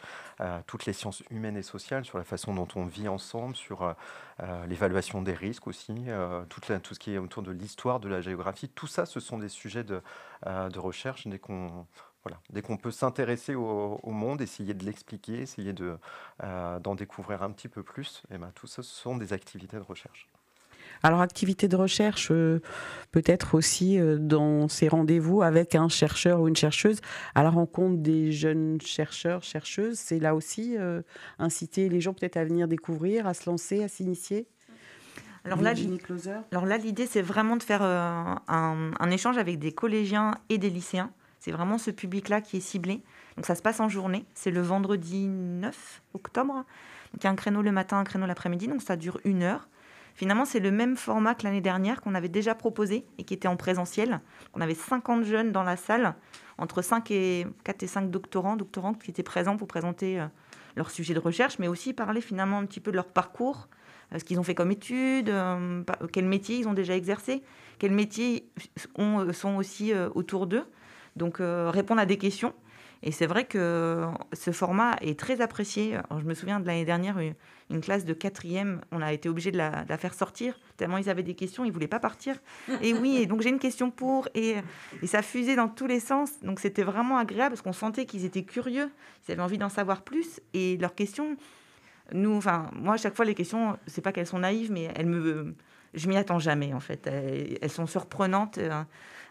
[0.67, 3.95] toutes les sciences humaines et sociales sur la façon dont on vit ensemble, sur
[4.67, 5.93] l'évaluation des risques aussi,
[6.49, 6.61] tout
[6.93, 9.83] ce qui est autour de l'histoire, de la géographie, tout ça ce sont des sujets
[9.83, 10.01] de,
[10.45, 11.85] de recherche dès qu'on
[12.49, 15.97] Dès qu'on peut s'intéresser au, monde, essayer de l'expliquer, essayer de,
[16.43, 19.33] euh, d'en découvrir un petit peu plus, et eh ben, tout ça, ce sont des
[19.33, 20.27] activités de recherche.
[21.03, 22.61] Alors, activité de recherche, euh,
[23.11, 27.01] peut-être aussi euh, dans ces rendez-vous avec un chercheur ou une chercheuse.
[27.35, 30.77] À la rencontre des jeunes chercheurs, chercheuses, c'est là aussi
[31.37, 34.47] inciter les gens peut-être à venir découvrir, à se lancer, à s'initier.
[35.43, 35.73] Alors là,
[36.51, 40.71] alors là, l'idée, c'est vraiment de faire un, un, échange avec des collégiens et des
[40.71, 41.11] lycéens
[41.45, 43.03] c'est vraiment ce public-là qui est ciblé.
[43.35, 44.25] Donc ça se passe en journée.
[44.33, 46.55] C'est le vendredi 9 octobre.
[46.55, 48.67] Donc il y a un créneau le matin, un créneau l'après-midi.
[48.67, 49.69] Donc ça dure une heure.
[50.15, 53.47] Finalement, c'est le même format que l'année dernière qu'on avait déjà proposé et qui était
[53.47, 54.21] en présentiel.
[54.55, 56.15] On avait 50 jeunes dans la salle,
[56.57, 60.25] entre 5 et 4 et 5 doctorants, doctorantes qui étaient présents pour présenter euh,
[60.75, 63.67] leur sujet de recherche, mais aussi parler finalement un petit peu de leur parcours,
[64.13, 67.43] euh, ce qu'ils ont fait comme études, euh, quel métier ils ont déjà exercé,
[67.77, 68.49] quels métiers
[68.87, 70.65] sont aussi autour d'eux.
[71.15, 72.53] Donc euh, répondre à des questions.
[73.03, 75.99] Et c'est vrai que ce format est très apprécié.
[76.17, 77.19] je me souviens de l'année dernière,
[77.69, 81.21] une, classe de quatrième, on a été obligé de la, faire sortir, tellement ils avaient
[81.21, 82.35] des questions, ils ne voulaient pas partir.
[82.81, 84.55] Et oui, donc j'ai une question pour, et,
[85.03, 86.39] ça fusait dans tous les sens.
[86.41, 88.89] Donc c'était vraiment agréable parce qu'on sentait qu'ils étaient curieux,
[89.27, 90.39] ils avaient envie d'en savoir plus.
[90.53, 91.37] Et leurs questions,
[92.11, 95.07] nous, enfin, moi, à chaque fois, les questions, c'est pas qu'elles sont naïves, mais elles
[95.07, 95.53] me,
[95.93, 97.07] je m'y attends jamais, en fait.
[97.07, 98.57] elles sont surprenantes.
[98.57, 98.83] Euh,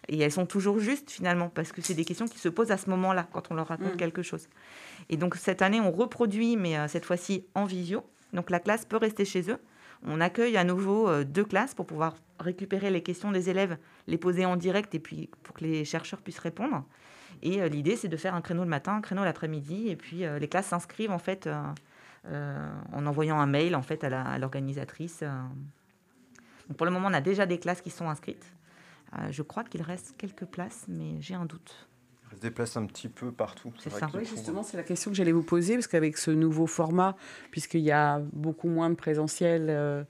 [0.09, 2.77] et elles sont toujours justes finalement, parce que c'est des questions qui se posent à
[2.77, 3.97] ce moment-là, quand on leur raconte mm.
[3.97, 4.49] quelque chose.
[5.09, 8.05] Et donc cette année, on reproduit, mais euh, cette fois-ci en visio.
[8.33, 9.59] Donc la classe peut rester chez eux.
[10.07, 14.19] On accueille à nouveau euh, deux classes pour pouvoir récupérer les questions des élèves, les
[14.19, 16.85] poser en direct et puis pour que les chercheurs puissent répondre.
[17.43, 20.25] Et euh, l'idée, c'est de faire un créneau le matin, un créneau l'après-midi, et puis
[20.41, 21.49] les classes s'inscrivent en fait
[22.27, 25.23] en envoyant un mail en fait à l'organisatrice.
[26.77, 28.55] pour le moment, on a déjà des classes qui sont inscrites.
[29.19, 31.89] Euh, je crois qu'il reste quelques places, mais j'ai un doute.
[32.41, 33.73] Des places un petit peu partout.
[33.79, 34.09] C'est ça.
[34.13, 37.17] Oui, justement, c'est la question que j'allais vous poser, parce qu'avec ce nouveau format,
[37.53, 40.03] puisqu'il y a beaucoup moins de présentiel, euh,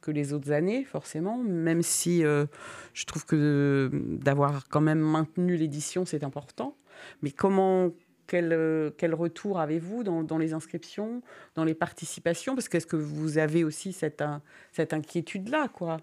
[0.00, 3.88] que les autres années, forcément, même si je trouve que
[4.20, 6.76] d'avoir quand même maintenu l'édition, c'est important.
[7.22, 7.90] Mais comment,
[8.26, 11.22] quel, quel retour avez-vous dans, dans, les inscriptions,
[11.54, 12.54] dans les participations?
[12.54, 14.24] Parce qu'est-ce que vous avez aussi cette,
[14.72, 15.98] cette inquiétude-là, quoi?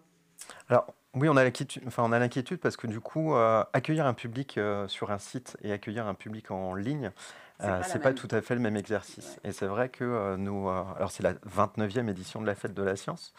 [0.67, 4.05] Alors, oui, on a l'inquiétude, enfin, on a l'inquiétude parce que du coup, euh, accueillir
[4.05, 7.11] un public euh, sur un site et accueillir un public en ligne,
[7.59, 9.39] c'est euh, pas, pas tout à fait le même exercice.
[9.43, 12.95] Et c'est vrai que nous, alors c'est la 29e édition de la fête de la
[12.95, 13.33] science.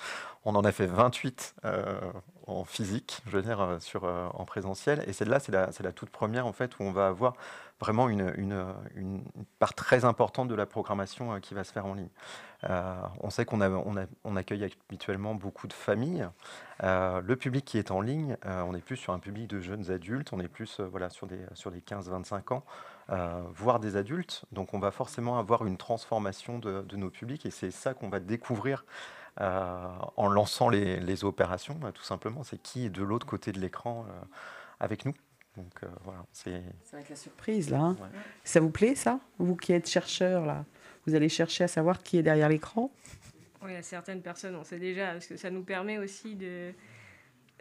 [0.45, 1.55] On en a fait 28
[2.47, 5.05] en physique, je veux dire, sur, en présentiel.
[5.07, 7.35] Et celle-là, c'est la, la, toute première en fait où on va avoir
[7.79, 9.23] vraiment une, une, une,
[9.59, 12.11] part très importante de la programmation qui va se faire en ligne.
[12.63, 16.29] on sait qu'on on, on accueille habituellement beaucoup de familles.
[16.83, 19.61] Euh, le public qui est en ligne, euh, on est plus sur un public de
[19.61, 22.65] jeunes adultes, on est plus euh, voilà, sur des, sur des 15-25 ans,
[23.55, 24.45] voire des adultes.
[24.53, 28.21] Donc on va forcément avoir une transformation de, nos publics et c'est ça qu'on va
[28.21, 28.85] découvrir
[29.37, 32.45] en lançant les, opérations, bah, tout simplement.
[32.45, 34.07] C'est qui est de l'autre côté de l'écran
[34.79, 35.15] avec nous.
[35.57, 36.63] Donc voilà, c'est.
[36.85, 37.81] Ça va être la surprise là.
[37.81, 37.97] Hein.
[38.45, 39.19] Ça vous plaît ça?
[39.39, 40.65] Vous qui êtes chercheur là,
[41.07, 42.91] vous allez chercher à savoir qui est derrière l'écran?
[43.63, 46.73] Oui, à certaines personnes, on sait déjà, parce que ça nous permet aussi de,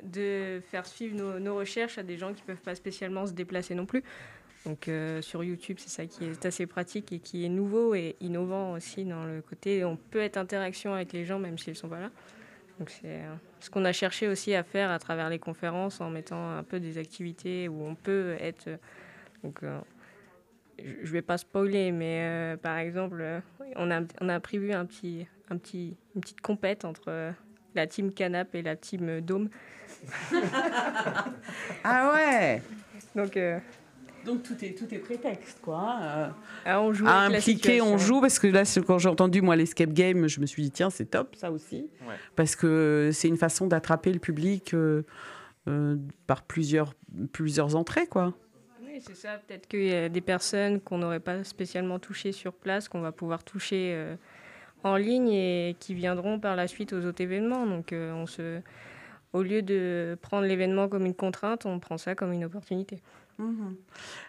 [0.04, 3.76] de faire suivre nos, recherches à des gens qui ne peuvent pas spécialement se déplacer
[3.76, 4.04] non plus.
[4.66, 8.16] Donc euh, sur YouTube, c'est ça qui est assez pratique et qui est nouveau et
[8.20, 11.78] innovant aussi dans le côté on peut être interaction avec les gens même s'ils ne
[11.78, 12.10] sont pas là.
[12.78, 16.10] Donc c'est euh, ce qu'on a cherché aussi à faire à travers les conférences en
[16.10, 18.70] mettant un peu des activités où on peut être.
[19.44, 19.80] Donc euh,
[20.78, 23.42] je ne vais pas spoiler, mais par exemple,
[23.76, 27.32] on a, on a prévu un petit, un petit, une petite compète entre euh,
[27.76, 29.50] la team Canap et la team euh, Dôme.
[31.84, 32.62] ah ouais
[33.16, 33.60] Donc, euh,
[34.30, 35.98] donc tout est, tout est prétexte, quoi.
[36.02, 39.56] Hein, ah, on joue à impliquer, on joue, parce que là, quand j'ai entendu, moi,
[39.56, 41.90] l'escape game, je me suis dit, tiens, c'est top, ça aussi.
[42.36, 44.76] Parce que c'est une façon d'attraper le public
[46.28, 46.94] par plusieurs,
[47.32, 48.34] plusieurs entrées, quoi.
[48.82, 49.40] Oui, c'est ça.
[49.46, 53.12] Peut-être qu'il y a des personnes qu'on n'aurait pas spécialement touchées sur place, qu'on va
[53.12, 54.16] pouvoir toucher
[54.84, 57.66] en ligne et qui viendront par la suite aux autres événements.
[57.66, 58.62] Donc euh, on se,
[59.34, 63.02] au lieu de prendre l'événement comme une contrainte, on prend ça comme une opportunité.
[63.40, 63.76] Mhm.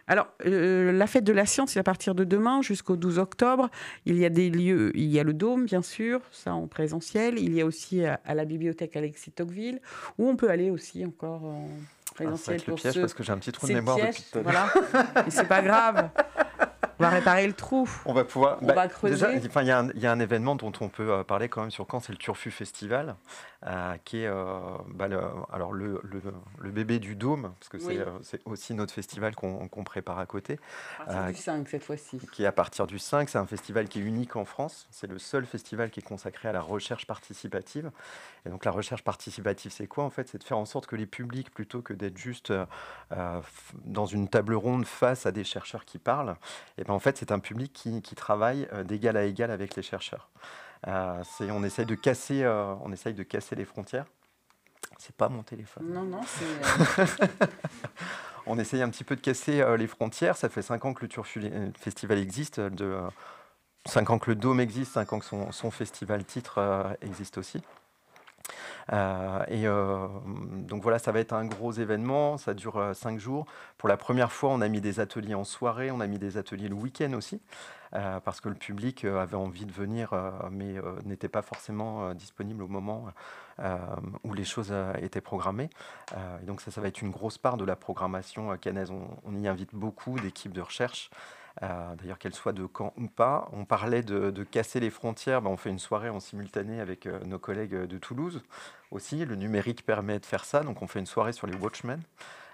[0.07, 3.69] Alors, euh, la fête de la science, c'est à partir de demain jusqu'au 12 octobre.
[4.07, 7.39] Il y a des lieux, il y a le Dôme, bien sûr, ça en présentiel.
[7.39, 9.81] Il y a aussi à, la bibliothèque Alexis Tocqueville,
[10.19, 11.69] où on peut aller aussi encore en
[12.15, 12.33] présentiel.
[12.33, 14.25] Ah, ça va être le piège parce que j'ai un petit trou de mémoire depuis
[14.33, 14.73] tout à l'heure.
[14.93, 15.25] Voilà.
[15.29, 16.11] c'est pas grave.
[17.01, 17.89] On va réparer le trou.
[18.05, 18.59] On va pouvoir.
[18.61, 19.27] On va bah, creuser.
[19.35, 22.13] il y, a un événement dont on peut euh, parler quand même sur Caen, c'est
[22.13, 23.17] le Turfu Festival,
[23.67, 25.21] euh, qui est euh, bah, le,
[25.53, 26.01] alors le,
[26.59, 27.79] le, bébé du Dôme, parce que
[28.23, 30.59] c'est aussi notre festival qu'on prépare à côté.
[31.01, 32.21] À partir du 5 cette fois-ci.
[32.33, 34.89] Qui est à partir du 5, c'est un festival qui est unique en France.
[34.91, 37.91] C'est le seul festival qui est consacré à la recherche participative.
[38.47, 40.27] Et donc la recherche participative, c'est quoi en fait?
[40.29, 42.55] C'est de faire en sorte que les publics, plutôt que d'être juste
[43.85, 46.37] dans une table ronde face à des chercheurs qui parlent,
[46.79, 49.83] et ben en fait c'est un public qui, qui travaille d'égal à égal avec les
[49.83, 50.31] chercheurs.
[50.89, 54.07] Euh, on essaye de casser, euh, on essaye de casser les frontières.
[54.99, 55.93] C'est pas mon téléphone.
[55.93, 57.01] Non, non, c'est.
[57.01, 57.27] Euh,
[58.47, 60.37] on essaye un petit peu de casser les frontières.
[60.37, 61.27] Ça fait 5 ans que le Tour
[61.79, 62.99] Festival existe, de
[63.87, 67.63] 5 ans que le Dôme existe, 5 ans que son, son festival titre existe aussi.
[68.93, 73.47] Et donc voilà, ça va être un gros événement, ça dure 5 jours.
[73.79, 76.37] Pour la première fois, on a mis des ateliers en soirée, on a mis des
[76.37, 77.41] ateliers le week-end aussi.
[77.95, 82.15] Euh, parce que le public euh, avait envie de venir, euh, mais n'était pas forcément
[82.15, 83.07] disponible au moment
[84.25, 84.73] où les choses
[85.03, 85.69] étaient programmées.
[86.43, 88.91] et donc ça, ça va être une grosse part de la programmation canaise.
[88.91, 91.11] On, y invite beaucoup d'équipes de recherche.
[91.61, 93.49] D'ailleurs qu'elles soient de Caen ou pas.
[93.53, 97.39] On parlait de, casser les frontières, ben, on fait une soirée en simultané avec nos
[97.39, 98.43] collègues de Toulouse
[98.91, 99.25] aussi.
[99.25, 102.01] Le numérique permet de faire ça, donc on fait une soirée sur les Watchmen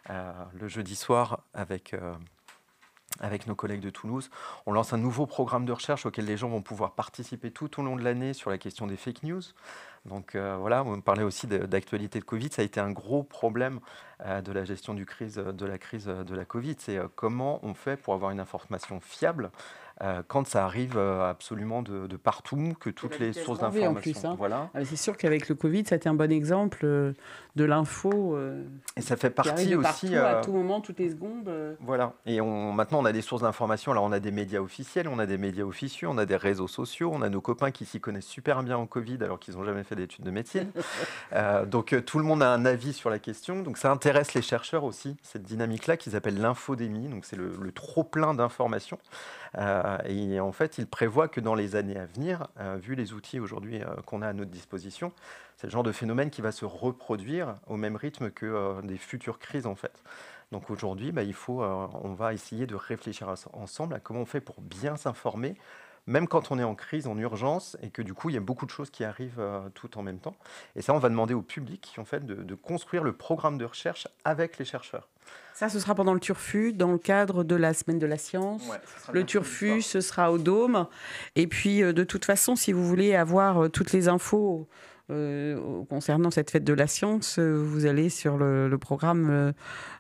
[0.08, 1.94] le jeudi soir avec
[3.20, 4.30] avec nos collègues de Toulouse.
[4.66, 7.82] On lance un nouveau programme de recherche auquel les gens vont pouvoir participer tout au
[7.82, 9.42] long de l'année sur la question des fake news.
[10.06, 12.50] Donc euh, voilà, on parlait aussi d'actualité de Covid.
[12.52, 13.80] Ça a été un gros problème
[14.24, 15.00] euh, de la gestion de
[15.66, 16.76] la crise de la Covid.
[16.78, 19.50] C'est euh, comment on fait pour avoir une information fiable
[20.02, 24.30] euh, quand ça arrive euh, absolument de, partout, que toutes les sources d'information.
[24.30, 24.34] Hein.
[24.36, 24.68] Voilà.
[24.74, 27.12] Ah, c'est sûr qu'avec le Covid, ça a été un bon exemple euh,
[27.56, 28.38] de l'info.
[28.96, 30.14] et ça fait partie aussi.
[30.14, 31.50] à tout moment, toutes les secondes.
[31.80, 32.12] Voilà.
[32.26, 33.92] Et on, maintenant, on a des sources d'information.
[33.92, 36.68] Alors, on a des médias officiels, on a des médias officieux, on a des réseaux
[36.68, 39.64] sociaux, on a nos copains qui s'y connaissent super bien en Covid alors qu'ils n'ont
[39.64, 40.70] jamais fait d'études de médecine.
[41.66, 43.62] donc, tout le monde a un avis sur la question.
[43.62, 47.08] Donc, ça intéresse les chercheurs aussi, cette dynamique-là qu'ils appellent l'infodémie.
[47.08, 48.98] Donc, c'est le, le trop plein d'informations.
[50.06, 53.80] Et en fait, il prévoit que dans les années à venir, vu les outils aujourd'hui
[54.04, 55.12] qu'on a à notre disposition,
[55.56, 59.38] c'est le genre de phénomène qui va se reproduire au même rythme que des futures
[59.38, 60.02] crises en fait.
[60.52, 64.40] Donc aujourd'hui, bah, il faut, on va essayer de réfléchir ensemble à comment on fait
[64.40, 65.56] pour bien s'informer,
[66.06, 68.40] même quand on est en crise, en urgence, et que du coup, il y a
[68.40, 70.36] beaucoup de choses qui arrivent euh, tout en même temps.
[70.76, 74.08] Et ça, on va demander au public, en fait, de, construire le programme de recherche
[74.24, 75.08] avec les chercheurs.
[75.54, 78.62] Ça, ce sera pendant le Turfu, dans le cadre de la Semaine de la Science.
[79.12, 80.86] le Turfu, ce sera au Dôme.
[81.34, 84.68] Et puis, euh, de toute façon, si vous voulez avoir euh, toutes les infos
[85.88, 89.52] concernant cette fête de la science, vous allez sur le, programme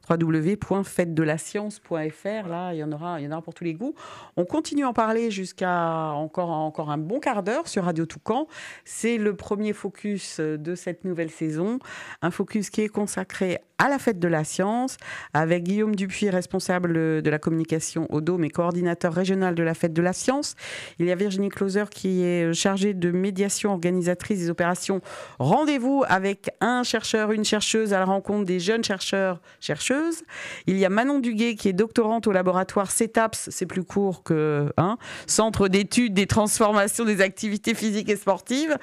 [0.08, 2.48] www.fête-de-la-science.fr.
[2.48, 3.94] Là, il y en aura, il y en aura pour tous les goûts.
[4.36, 8.46] On continue à en parler jusqu'à encore, encore un bon quart d'heure sur Radio Toucan.
[8.84, 11.78] C'est le premier focus de cette nouvelle saison.
[12.22, 14.96] Un focus qui est consacré à la fête de la science
[15.34, 19.92] avec Guillaume Dupuis, responsable de la communication au Dôme et coordinateur régional de la fête
[19.92, 20.54] de la science.
[20.98, 24.95] Il y a Virginie Closer qui est chargée de médiation organisatrice des opérations
[25.38, 30.22] Rendez-vous avec un chercheur, une chercheuse à la rencontre des jeunes chercheurs, chercheuses
[30.66, 34.72] il y a Manon Duguet qui est doctorante au laboratoire CETAPS, c'est plus court que
[34.76, 38.76] hein, Centre d'études des transformations des activités physiques et sportives,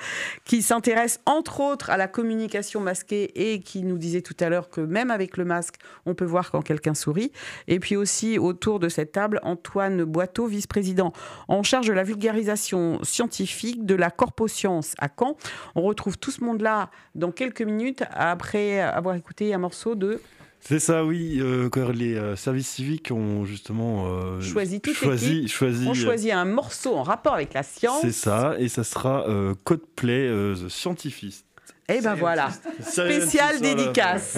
[0.45, 4.69] qui s'intéresse entre autres à la communication masquée et qui nous disait tout à l'heure
[4.69, 7.31] que même avec le masque, on peut voir quand quelqu'un sourit.
[7.67, 11.13] Et puis aussi autour de cette table, Antoine Boiteau, vice-président
[11.47, 15.37] en charge de la vulgarisation scientifique de la Corpo-Science à Caen.
[15.75, 20.19] On retrouve tout ce monde-là dans quelques minutes après avoir écouté un morceau de
[20.65, 21.39] c'est ça, oui.
[21.41, 26.45] Euh, les euh, services civiques ont justement euh, choisi, tout choisi, choisi, on choisit un
[26.45, 27.99] morceau en rapport avec la science.
[28.01, 29.25] C'est ça, et ça sera
[29.65, 31.43] Codeplay The Scientifique.
[31.89, 32.49] Et eh ben voilà,
[32.81, 34.37] spécial dédicace.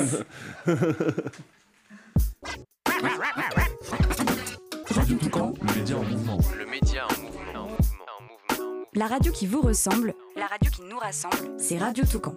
[4.89, 6.39] Radio Toucan, le média en mouvement.
[6.58, 7.36] Le média en mouvement.
[8.95, 12.36] La radio qui vous ressemble, la radio qui nous rassemble, c'est Radio Toucan.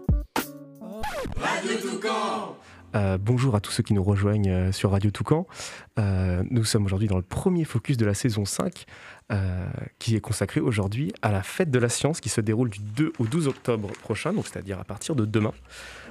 [1.37, 2.57] Radio Toucan
[2.95, 5.47] euh, bonjour à tous ceux qui nous rejoignent euh, sur Radio Toucan.
[5.99, 8.87] Euh, nous sommes aujourd'hui dans le premier focus de la saison 5
[9.99, 13.13] qui est consacré aujourd'hui à la fête de la science qui se déroule du 2
[13.19, 15.53] au 12 octobre prochain, donc c'est-à-dire à partir de demain.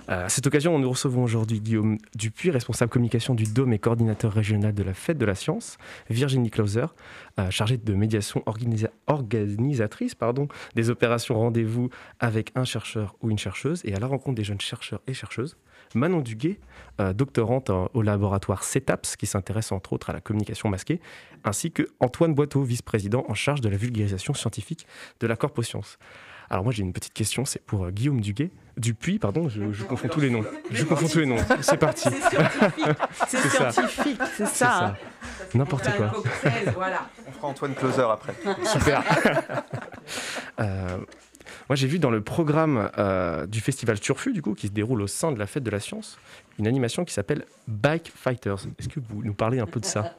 [0.08, 4.74] À cette occasion, nous recevons aujourd'hui Guillaume Dupuis, responsable communication du Dôme et coordinateur régional
[4.74, 5.78] de la fête de la science,
[6.10, 6.86] Virginie Clauser,
[7.50, 10.16] chargée de médiation organisatrice
[10.76, 11.90] des opérations rendez-vous
[12.20, 15.58] avec un chercheur ou une chercheuse et à la rencontre des jeunes chercheurs et chercheuses.
[15.96, 16.60] Manon Duguet,
[17.00, 21.00] euh, doctorante au laboratoire CETAPS, qui s'intéresse entre autres à la communication masquée,
[21.44, 24.86] ainsi que Antoine Boiteau, vice-président en charge de la vulgarisation scientifique
[25.20, 25.98] de la Corpo-Science.
[26.50, 30.08] Alors moi j'ai une petite question, c'est pour euh, Guillaume Duguet, Dupuis, pardon, je, confonds
[30.08, 30.46] tous les noms.
[30.72, 31.38] Je confonds tous les noms.
[31.62, 32.10] C'est parti.
[33.28, 34.96] C'est scientifique, c'est ça.
[35.56, 36.12] N'importe quoi.
[36.16, 38.34] On fera Antoine Closer après.
[38.66, 39.04] Super.
[40.60, 40.98] euh,
[41.70, 45.02] moi, j'ai vu dans le programme euh, du festival Turfu, du coup, qui se déroule
[45.02, 46.18] au sein de la fête de la science,
[46.60, 48.66] une animation qui s'appelle Bike Fighters.
[48.80, 50.14] Est-ce que vous nous parlez un peu de ça?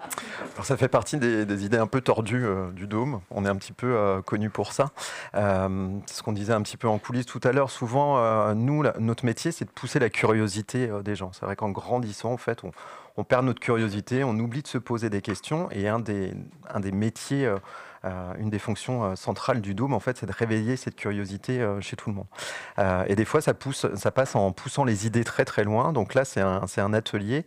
[0.54, 3.20] Alors, Ça fait partie des, idées un peu tordues euh, du Dôme.
[3.30, 4.90] On est un petit peu euh, connu pour ça.
[5.34, 7.70] c'est ce qu'on disait un petit peu en coulisses tout à l'heure.
[7.70, 11.32] Souvent, nous, notre métier, c'est de pousser la curiosité des gens.
[11.32, 12.72] C'est vrai qu'en grandissant, en fait, on,
[13.16, 15.68] on, perd notre curiosité, on oublie de se poser des questions.
[15.70, 16.34] Et un des,
[16.72, 17.56] un des métiers euh,
[18.04, 21.80] une des fonctions euh, centrales du Dôme, en fait, c'est de réveiller cette curiosité euh,
[21.80, 23.06] chez tout le monde.
[23.08, 25.92] et des fois, ça, pousse, ça passe en poussant les idées très très loin.
[25.92, 27.44] Donc là, c'est un, un, atelier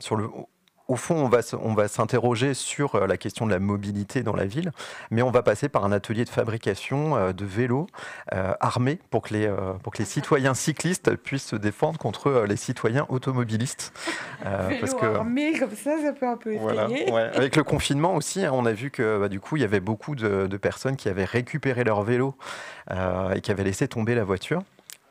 [0.00, 0.28] sur le,
[0.86, 4.36] au fond, on va, on va s'interroger sur euh, la question de la mobilité dans
[4.36, 4.70] la ville,
[5.10, 7.86] mais on va passer par un atelier de fabrication euh, de vélos
[8.34, 9.50] euh, armés pour que, les,
[9.82, 13.92] pour que les citoyens cyclistes puissent se défendre contre les citoyens automobilistes.
[14.42, 17.10] parce que, armés, comme ça, ça peut un peu effrayer.
[17.34, 19.80] Avec le confinement aussi, hein, on a vu que bah, du coup, il y avait
[19.80, 22.34] beaucoup de, de, personnes qui avaient récupéré leur vélo
[23.34, 24.62] et qui avaient laissé tomber la voiture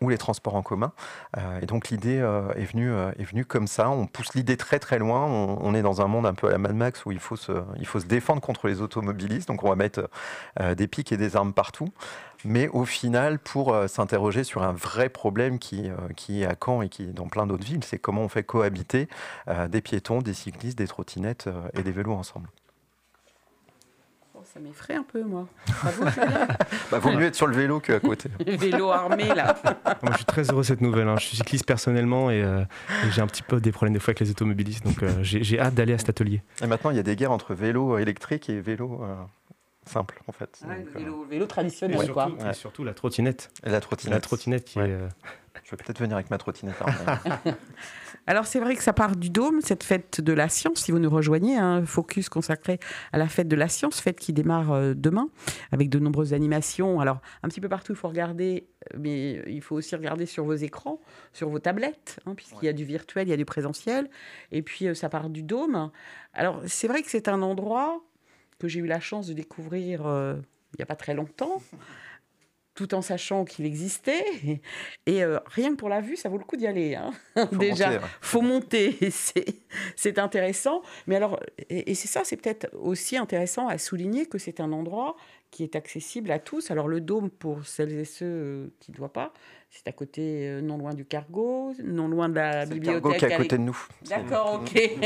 [0.04, 0.92] ou les transports en commun.
[1.38, 3.90] Euh, et donc l'idée euh, est, venue, euh, est venue comme ça.
[3.90, 5.26] On pousse l'idée très très loin.
[5.26, 7.52] On, est dans un monde un peu à la Mad Max où il faut se,
[7.80, 9.48] il faut se défendre contre les automobilistes.
[9.48, 10.10] Donc on va mettre
[10.76, 11.90] des pics et des armes partout.
[12.46, 16.90] Mais au final, pour s'interroger sur un vrai problème qui, qui est à Caen et
[16.90, 19.08] qui est dans plein d'autres villes, c'est comment on fait cohabiter
[19.70, 22.50] des piétons, des cyclistes, des trottinettes et des vélos ensemble
[24.54, 25.48] ça m'effraie un peu, moi.
[26.92, 28.30] bah, vaut mieux être sur le vélo qu'à côté.
[28.46, 29.56] le vélo armé, là.
[30.04, 31.08] moi, je suis très heureux de cette nouvelle.
[31.08, 31.16] Hein.
[31.18, 32.64] Je suis cycliste personnellement euh,
[33.04, 34.86] et, j'ai un petit peu des problèmes des fois avec les automobilistes.
[34.86, 36.44] Donc, euh, j'ai hâte d'aller à cet atelier.
[36.62, 39.02] Et maintenant, il y a des guerres entre vélo électrique et vélo.
[39.04, 39.16] Euh,
[39.86, 40.62] simple en fait.
[40.66, 42.50] le vélo, vélo, traditionnel et surtout, quoi.
[42.50, 43.52] Et surtout la trottinette.
[43.66, 44.14] Et la trottinette.
[44.14, 44.98] La trottinette qui est
[45.64, 46.76] Je vais peut-être venir avec ma trottinette.
[48.26, 51.00] Alors c'est vrai que ça part du Dôme, cette fête de la science, si vous
[51.00, 52.80] nous rejoignez, un hein, focus consacré
[53.12, 55.30] à la fête de la science, fête qui démarre euh, demain,
[55.74, 57.02] avec de nombreuses animations.
[57.02, 60.46] Alors un petit peu partout, il faut regarder, euh, mais il faut aussi regarder sur
[60.46, 61.02] vos écrans,
[61.34, 64.10] sur vos tablettes, hein, puisqu'il y a du virtuel, il y a du présentiel,
[64.54, 65.92] et puis euh, ça part du Dôme.
[66.34, 68.02] Alors c'est vrai que c'est un endroit
[68.58, 70.08] que j'ai eu la chance de découvrir
[70.74, 71.62] il n'y a pas très longtemps
[72.76, 74.26] tout en sachant qu'il existait.
[75.06, 76.96] Et euh, rien que pour la vue, ça vaut le coup d'y aller.
[76.96, 77.12] Hein.
[77.52, 78.98] Déjà, il faut monter.
[79.96, 80.82] C'est intéressant.
[81.08, 85.16] Mais alors, et, c'est ça, c'est peut-être aussi intéressant à souligner que c'est un endroit
[85.50, 86.72] qui est accessible à tous.
[86.72, 89.34] Alors le dôme, pour celles et ceux euh, qui ne voient pas,
[89.76, 93.20] c'est à côté, euh, non loin du cargo, non loin de la bibliothèque.
[93.20, 93.78] C'est à côté de nous.
[94.08, 95.00] D'accord, ok.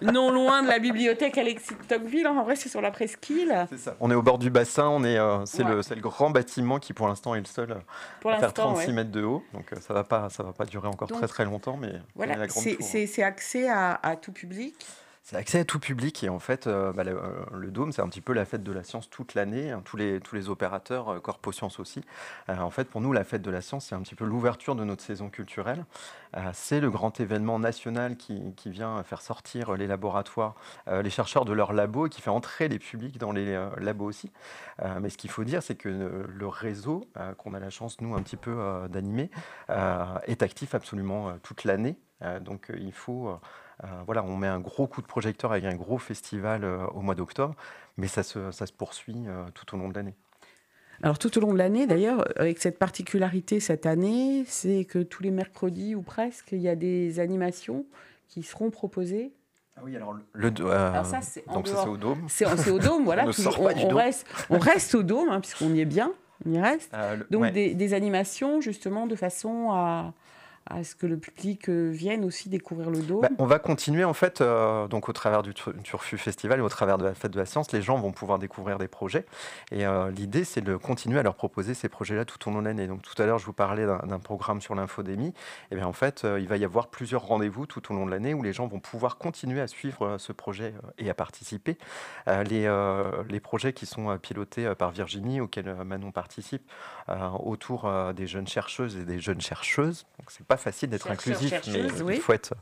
[0.02, 2.26] non loin de la bibliothèque Alexis de Tocqueville.
[2.26, 3.66] En vrai, c'est sur la presqu'île.
[3.68, 3.96] C'est ça.
[4.00, 4.88] On est au bord du bassin.
[4.88, 7.76] On est, euh, c'est le, le, grand bâtiment qui, pour l'instant, est le seul
[8.20, 9.44] pour à faire 36 mètres de haut.
[9.52, 12.48] Donc, euh, ça va pas, ça va pas durer encore très très longtemps, mais voilà,
[12.48, 14.74] c'est accès à, à tout public.
[15.30, 18.08] C'est accès à tout public et en fait, euh, bah, euh, le, Dôme, c'est un
[18.08, 21.10] petit peu la fête de la science toute l'année, hein, tous, les, tous les opérateurs,
[21.10, 22.00] euh, Corpo Science aussi.
[22.48, 24.84] en fait, pour nous, la fête de la science, c'est un petit peu l'ouverture de
[24.84, 25.84] notre saison culturelle.
[26.54, 30.54] c'est le grand événement national qui, qui, vient faire sortir les laboratoires,
[30.86, 34.32] les chercheurs de leurs labos et qui fait entrer les publics dans les labos aussi.
[35.00, 35.90] mais ce qu'il faut dire, c'est que
[36.26, 37.04] le réseau,
[37.36, 38.56] qu'on a la chance, nous, un petit peu
[38.88, 39.30] d'animer,
[39.68, 41.98] est actif absolument toute l'année.
[42.40, 43.36] donc, il faut euh,
[44.06, 47.14] voilà, on met un gros coup de projecteur avec un gros festival euh, au mois
[47.14, 47.54] d'octobre,
[47.96, 50.14] mais ça se, ça se poursuit euh, tout au long de l'année.
[51.02, 55.22] Alors tout au long de l'année, d'ailleurs, avec cette particularité cette année, c'est que tous
[55.22, 57.86] les mercredis ou presque, il y a des animations
[58.26, 59.32] qui seront proposées.
[59.76, 62.26] Ah oui, alors le, ça, c'est donc ça c'est au dôme.
[62.26, 63.26] C'est au dôme, voilà.
[63.60, 66.12] on, Reste, on reste au dôme hein, puisqu'on y est bien,
[66.44, 66.92] on y reste.
[67.30, 70.14] donc des, des, animations justement de façon à,
[70.70, 74.04] à ce que le public euh, vienne aussi découvrir le dôme bah, On va continuer
[74.04, 77.32] en fait, euh, donc au travers du Turfu Festival et au travers de la fête
[77.32, 79.24] de la science, les gens vont pouvoir découvrir des projets.
[79.72, 82.66] Et euh, l'idée, c'est de continuer à leur proposer ces projets-là tout au long de
[82.66, 82.86] l'année.
[82.86, 85.32] Donc tout à l'heure, je vous parlais d'un programme sur l'infodémie.
[85.70, 88.34] Et bien en fait, il va y avoir plusieurs rendez-vous tout au long de l'année
[88.34, 91.78] où les gens vont pouvoir continuer à suivre ce projet et à participer.
[92.26, 92.68] les,
[93.28, 96.62] les projets qui sont pilotés par Virginie, auxquels Manon participe,
[97.40, 100.06] autour des jeunes chercheuses et des jeunes chercheuses.
[100.18, 102.54] Donc c'est pas facile d'être inclusif, mais il faut être,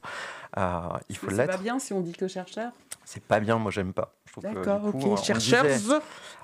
[0.56, 1.50] euh, il faut l'être.
[1.50, 2.72] C'est pas bien si on dit que chercheur.
[3.04, 4.15] C'est pas bien, moi j'aime pas.
[4.42, 5.22] D'accord, ok.
[5.22, 5.64] Chercheurs.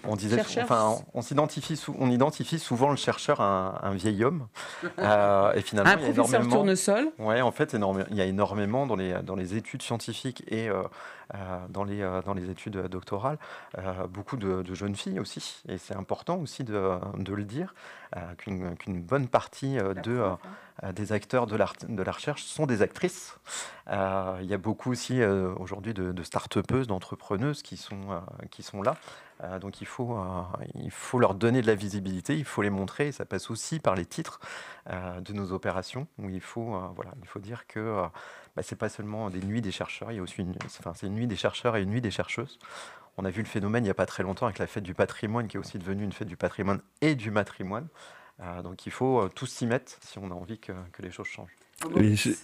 [0.04, 4.48] On disait, enfin, on s'identifie, on identifie souvent le chercheur à un, vieil homme.
[4.98, 6.50] Euh, et finalement, un il y a énormément.
[6.50, 7.08] tournesol.
[7.18, 7.74] Ouais, en fait,
[8.10, 10.82] il y a énormément dans les dans les études scientifiques et euh,
[11.68, 13.38] dans les dans les études doctorales,
[14.10, 15.62] beaucoup de, jeunes filles aussi.
[15.68, 17.74] Et c'est important aussi de, de le dire
[18.38, 20.22] qu'une bonne partie de
[20.84, 23.36] euh, des acteurs de la, de la recherche sont des actrices.
[23.88, 28.62] Euh, il y a beaucoup aussi euh, aujourd'hui de, de start-upeuses, d'entrepreneuses qui, sont qui
[28.62, 28.96] sont là.
[29.60, 30.16] donc il faut,
[30.74, 33.08] il faut leur donner de la visibilité, il faut les montrer.
[33.08, 34.40] Et ça passe aussi par les titres
[34.88, 38.02] de nos opérations, où il faut, voilà, il faut dire que
[38.56, 40.92] bah, ce n'est pas seulement des nuits des chercheurs, il y a aussi une, enfin,
[40.94, 42.58] c'est une nuit des chercheurs et une nuit des chercheuses.
[43.16, 44.94] On a vu le phénomène il n'y a pas très longtemps avec la fête du
[44.94, 47.88] patrimoine, qui est aussi devenue une fête du patrimoine et du matrimoine.
[48.40, 51.26] Euh, donc il faut euh, tous s'y mettre si on a envie que, les choses
[51.26, 51.56] changent.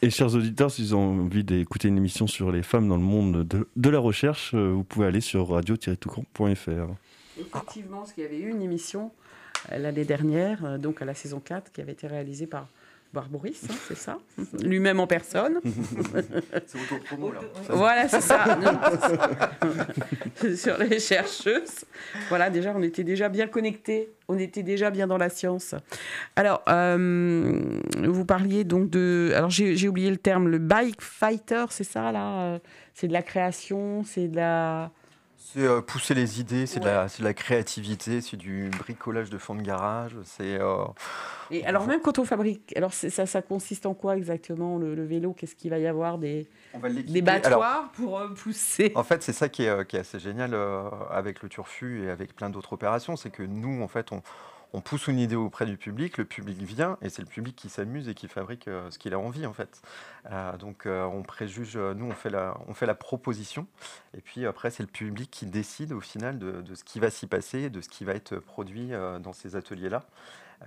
[0.02, 3.46] Et, chers auditeurs, s'ils ont envie d'écouter une émission sur les femmes dans le monde
[3.46, 6.68] de, la recherche, euh, vous pouvez aller sur radio-toucan.fr.
[7.40, 9.12] Effectivement, parce qu'il y avait eu une émission
[9.70, 12.68] l'année dernière, donc à la saison 4, qui avait été réalisée par
[13.12, 14.18] Barboris, hein, c'est ça?
[14.62, 15.60] Lui-même en personne.
[16.66, 17.40] c'est auto-promo, là.
[17.70, 18.44] Voilà, c'est ça.
[20.56, 21.84] Sur les chercheuses.
[22.28, 24.10] Voilà, déjà, on était déjà bien connectés.
[24.28, 25.74] On était déjà bien dans la science.
[26.36, 29.32] Alors, euh, vous parliez donc de...
[29.34, 32.60] Alors, j'ai oublié le terme, le bike fighter, c'est ça, là?
[32.92, 34.90] C'est de la création, c'est de la...
[35.40, 39.62] C'est euh, pousser les idées, c'est de, la créativité, c'est du bricolage de fond de
[39.62, 40.16] garage.
[40.24, 40.60] C'est.
[40.60, 40.84] Euh,
[41.50, 45.32] et alors même quand on fabrique, alors ça, ça consiste en quoi exactement le, vélo?
[45.32, 46.18] Qu'est-ce qu'il va y avoir?
[46.18, 46.48] Des
[47.06, 48.92] des battoirs pour euh, pousser?
[48.96, 50.56] En fait, c'est ça qui est, qui est, assez génial
[51.10, 54.22] avec le Turfu et avec plein d'autres opérations, c'est que nous, en fait, on
[54.72, 57.68] on pousse une idée auprès du public, le public vient et c'est le public qui
[57.68, 59.80] s'amuse et qui fabrique euh, ce qu'il a envie en fait.
[60.30, 63.66] Euh, donc euh, on préjuge, nous on fait, la, on fait la proposition
[64.16, 67.10] et puis après c'est le public qui décide au final de, de ce qui va
[67.10, 70.04] s'y passer, de ce qui va être produit dans ces ateliers-là.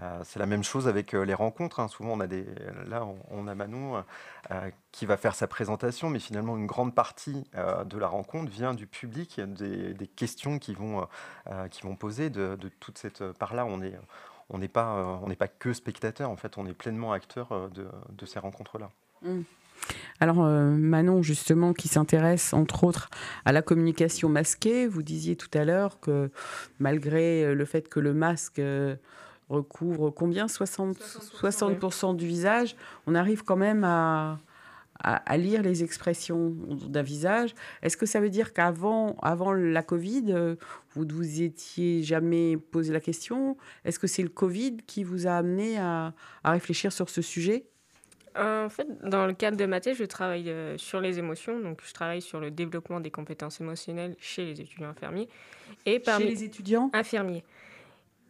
[0.01, 1.79] Euh, c'est la même chose avec euh, les rencontres.
[1.79, 1.87] Hein.
[1.87, 2.45] Souvent, on a des,
[2.87, 4.03] là, on, a Manon
[4.51, 7.43] euh, qui va faire sa présentation, mais finalement, une grande partie
[7.85, 11.07] de la rencontre vient du public, des, questions qui vont,
[11.69, 13.65] qui vont poser de, toute cette part-là.
[13.65, 13.97] On est,
[14.49, 18.25] on n'est pas, on pas que spectateur, en fait, on est pleinement acteur de, de
[18.25, 18.89] ces rencontres-là.
[19.21, 19.41] Mmh.
[20.19, 23.09] Alors Manon, justement, qui s'intéresse entre autres
[23.45, 26.29] à la communication masquée, vous disiez tout à l'heure que
[26.79, 28.61] malgré le fait que le masque
[29.51, 30.45] recouvre combien?
[30.45, 30.95] 60%,
[31.79, 32.75] 60 du visage,
[33.07, 34.39] on arrive quand même à,
[35.03, 37.53] à, lire les expressions d'un visage.
[37.81, 40.55] Est-ce que ça veut dire qu'avant avant la Covid, euh,
[40.93, 43.57] vous ne vous étiez jamais posé la question?
[43.85, 47.65] Est-ce que c'est le Covid qui vous a amené à, à réfléchir sur ce sujet?
[48.35, 51.79] En fait, dans le cadre de ma thèse, je travaille euh, sur les émotions, donc
[51.85, 55.27] je travaille sur le développement des compétences émotionnelles chez les étudiants infirmiers.
[55.85, 56.89] Et parmi chez les étudiants?
[56.93, 57.43] infirmiers.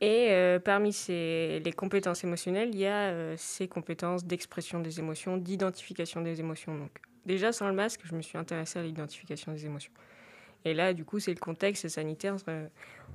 [0.01, 4.99] Et euh, parmi ces, les compétences émotionnelles, il y a euh, ces compétences d'expression des
[4.99, 6.75] émotions, d'identification des émotions.
[6.75, 6.89] Donc,
[7.27, 9.91] déjà, sans le masque, je me suis intéressée à l'identification des émotions.
[10.65, 12.35] Et là, du coup, c'est le contexte sanitaire.
[12.47, 12.67] Euh,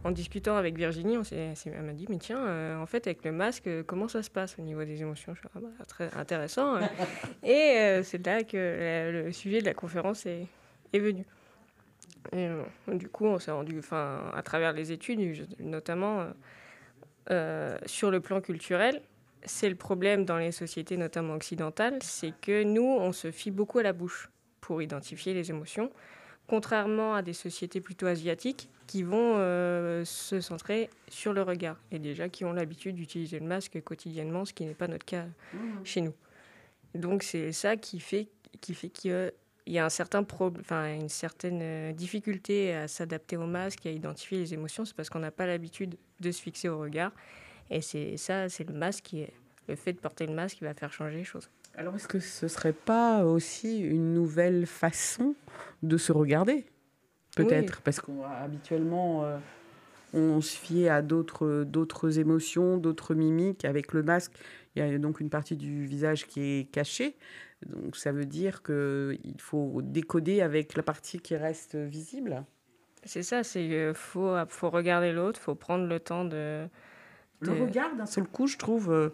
[0.04, 3.68] en discutant avec Virginie, on elle m'a dit, mais tiens, en fait, avec le masque,
[3.86, 5.34] comment ça se passe au niveau des émotions?
[5.34, 6.76] Je suis ah bah, très intéressant.
[6.76, 6.88] Hein.
[7.42, 10.46] et c'est là que le sujet de la conférence est,
[10.92, 11.24] est venu.
[12.32, 12.48] Et,
[12.94, 16.26] du coup, on s'est rendu, enfin, à travers les études, notamment
[17.30, 19.02] euh, sur le plan culturel,
[19.44, 23.78] c'est le problème dans les sociétés, notamment occidentales, c'est que nous, on se fie beaucoup
[23.78, 25.90] à la bouche pour identifier les émotions,
[26.46, 31.98] contrairement à des sociétés plutôt asiatiques qui vont euh, se centrer sur le regard et
[31.98, 35.58] déjà qui ont l'habitude d'utiliser le masque quotidiennement, ce qui n'est pas notre cas mmh.
[35.84, 36.14] chez nous.
[36.94, 38.28] Donc c'est ça qui fait,
[38.60, 38.88] qui fait
[39.66, 43.88] qu'il y a un certain enfin, une certaine euh, difficulté à s'adapter au masque et
[43.88, 47.10] à identifier les émotions, c'est parce qu'on n'a pas l'habitude de se fixer au regard.
[47.68, 49.32] Et c'est ça, c'est le masque qui est,
[49.68, 51.50] le fait de porter le masque qui va faire changer les choses.
[51.76, 55.34] Alors est-ce que ce serait pas aussi une nouvelle façon
[55.82, 56.64] de se regarder?
[57.34, 59.36] Peut-être, parce qu'habituellement, euh,
[60.14, 63.64] on se fiait à d'autres émotions, d'autres mimiques.
[63.64, 64.32] Avec le masque,
[64.76, 67.16] il y a donc une partie du visage qui est cachée.
[67.66, 72.44] Donc ça veut dire qu'il faut décoder avec la partie qui reste visible.
[73.04, 76.66] C'est ça, c'est qu'il faut, faut regarder l'autre, faut prendre le temps de...
[77.40, 79.10] Le regard, d'un seul coup, je trouve, euh,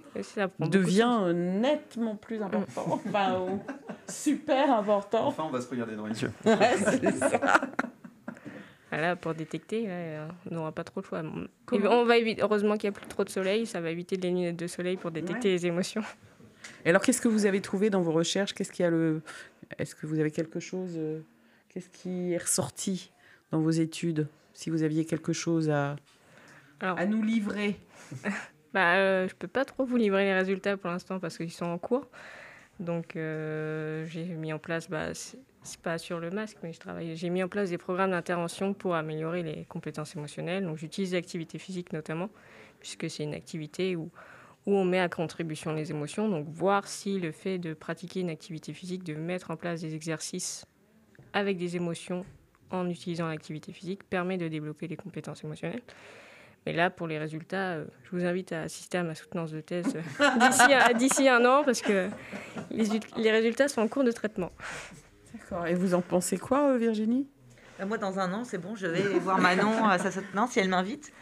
[0.60, 2.42] devient nettement plus mm.
[2.42, 2.82] important.
[2.86, 3.58] enfin,
[4.08, 5.26] super important.
[5.26, 6.30] Enfin, on va se regarder dans les yeux.
[6.44, 7.60] c'est ça.
[8.93, 9.88] Voilà, pour détecter,
[10.51, 11.22] on n'aura pas trop de choix.
[11.72, 14.28] on va éviter, heureusement qu'il n'y a plus trop de soleil, ça va éviter les
[14.28, 16.03] lunettes de soleil pour détecter les émotions.
[16.84, 18.53] Et alors, qu'est-ce que vous avez trouvé dans vos recherches?
[18.53, 19.22] Qu'est-ce qu'il y a le
[19.78, 21.20] Est-ce que vous avez quelque chose euh,
[21.68, 23.11] Qu'est-ce qui est ressorti
[23.51, 24.28] dans vos études?
[24.53, 25.97] Si vous aviez quelque chose à,
[26.80, 27.76] à nous livrer
[28.74, 31.51] bah, euh, Je ne peux pas trop vous livrer les résultats pour l'instant parce qu'ils
[31.51, 32.09] sont en cours.
[32.78, 35.14] Donc, euh, j'ai mis en place, bah,
[35.62, 37.16] c'est pas sur le masque, mais je travaille.
[37.16, 40.64] J'ai mis en place des programmes d'intervention pour améliorer les compétences émotionnelles.
[40.64, 42.30] Donc, j'utilise l'activité physique notamment,
[42.80, 44.10] puisque c'est une activité où,
[44.64, 46.28] on met à contribution les émotions.
[46.28, 49.94] Donc, voir si le fait de pratiquer une activité physique, de mettre en place des
[49.94, 50.64] exercices
[51.32, 52.24] avec des émotions
[52.70, 55.82] en utilisant l'activité physique permet de développer les compétences émotionnelles.
[56.64, 59.60] Mais là, pour les résultats, euh, je vous invite à assister à ma soutenance de
[59.60, 62.08] thèse euh, d'ici un an parce que
[62.70, 64.52] les, résultats sont en cours de traitement.
[65.53, 65.66] D'accord.
[65.66, 67.28] Et vous en pensez quoi, euh, Virginie?
[67.86, 70.68] Moi, dans un an, c'est bon, je vais voir Manon à sa soutenance si elle
[70.68, 71.12] m'invite.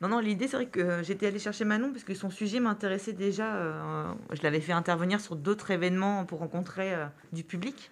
[0.00, 3.12] Non, non, l'idée, c'est vrai que j'étais allée chercher Manon parce que son sujet m'intéressait
[3.12, 3.54] déjà.
[4.32, 6.94] je l'avais fait intervenir sur d'autres événements pour rencontrer
[7.32, 7.90] du public.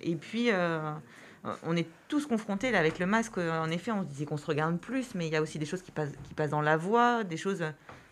[0.00, 0.50] et puis,
[1.44, 3.38] euh, on est tous confrontés là, avec le masque.
[3.38, 5.66] En effet, on se disait qu'on se regarde plus, mais il y a aussi des
[5.66, 7.64] choses qui passent, qui passent dans la voix, des choses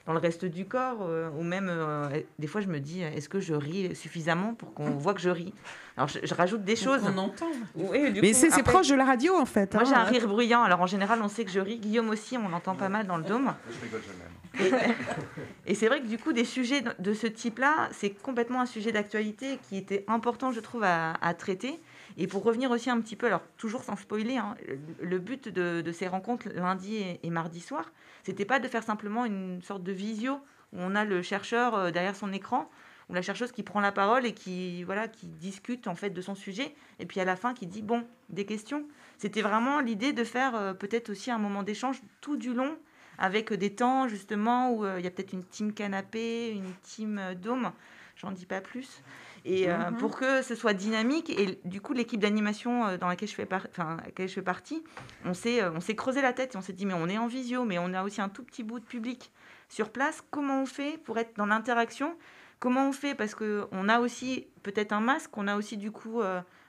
[0.06, 3.28] dans le reste du corps, euh, ou même euh, des fois je me dis est-ce
[3.28, 5.52] que je ris suffisamment pour qu'on voit que je ris?
[5.96, 7.02] Alors je, rajoute des choses.
[7.04, 7.46] On entend.
[7.76, 9.74] mais c'est proche de la radio en fait.
[9.74, 10.04] Moi j'ai un hein.
[10.04, 11.78] rire bruyant, alors en général on sait que je ris.
[11.78, 13.54] Guillaume aussi, on l'entend pas mal dans le dôme.
[13.70, 14.24] Je rigole jamais.
[15.66, 18.90] Et, c'est vrai que du coup des sujets de ce type-là, c'est complètement un sujet
[18.90, 21.80] d'actualité qui était important je trouve à traiter.
[22.20, 24.54] Et pour revenir aussi un petit peu, alors toujours sans spoiler, hein,
[25.00, 27.90] le but de, ces rencontres lundi et, mardi soir,
[28.24, 30.34] c'était pas de faire simplement une sorte de visio
[30.74, 32.68] où on a le chercheur euh, derrière son écran
[33.08, 36.20] ou la chercheuse qui prend la parole et qui voilà qui discute en fait de
[36.20, 38.84] son sujet et puis à la fin qui dit bon des questions.
[39.16, 42.76] C'était vraiment l'idée de faire euh, peut-être aussi un moment d'échange tout du long
[43.16, 47.18] avec des temps justement où euh, il y a peut-être une team canapé, une team
[47.40, 47.72] dôme,
[48.16, 49.02] j'en dis pas plus
[49.44, 49.96] et euh, mhm.
[49.96, 51.30] pour que ce soit dynamique.
[51.30, 53.48] Et du coup, l'équipe d'animation euh, dans laquelle je fais,
[54.04, 54.82] laquelle je fais partie,
[55.24, 57.18] on s'est, euh, on s'est creusé la tête et on s'est dit, mais on est
[57.18, 59.32] en visio, mais on a aussi un tout petit bout de public
[59.68, 60.22] sur place.
[60.30, 62.16] Comment on fait pour être dans l'interaction?
[62.58, 63.14] Comment on fait?
[63.14, 66.20] Parce qu'on a aussi peut-être un masque, on a aussi du coup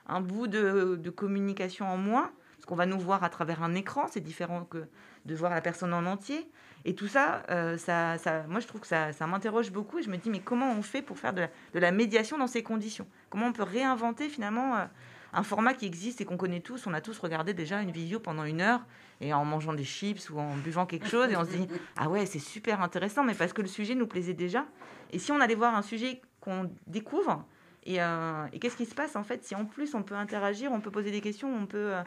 [0.06, 3.74] un bout de, de communication en moins, parce qu'on va nous voir à travers un
[3.74, 4.86] écran, c'est différent que
[5.24, 6.48] de voir la personne en entier.
[6.84, 7.44] Et tout ça,
[7.78, 10.40] ça, ça, moi je trouve que ça, ça m'interroge beaucoup et je me dis mais
[10.40, 13.06] comment on fait pour faire de la, de la médiation dans ces conditions?
[13.30, 14.88] Comment on peut réinventer finalement
[15.32, 16.88] un format qui existe et qu'on connaît tous?
[16.88, 18.80] On a tous regardé déjà une vidéo pendant une heure
[19.20, 22.08] et en mangeant des chips ou en buvant quelque chose et on se dit ah
[22.08, 24.66] ouais c'est super intéressant mais parce que le sujet nous plaisait déjà.
[25.12, 27.46] Et si on allait voir un sujet qu'on découvre
[27.84, 29.44] et, euh, qu'est-ce qui se passe en fait?
[29.44, 32.02] Si en plus on peut interagir, on peut poser des questions, on peut euh,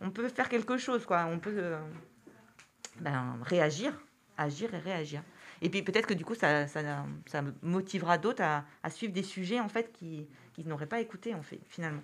[0.00, 1.78] on peut faire quelque chose quoi, on peut euh,
[3.00, 3.92] ben, réagir,
[4.36, 5.22] agir et réagir.
[5.60, 6.80] Et puis peut-être que du coup, ça, ça,
[7.26, 11.34] ça motivera d'autres à, à, suivre des sujets en fait qui, qui n'auraient pas écouté
[11.34, 12.02] en fait finalement.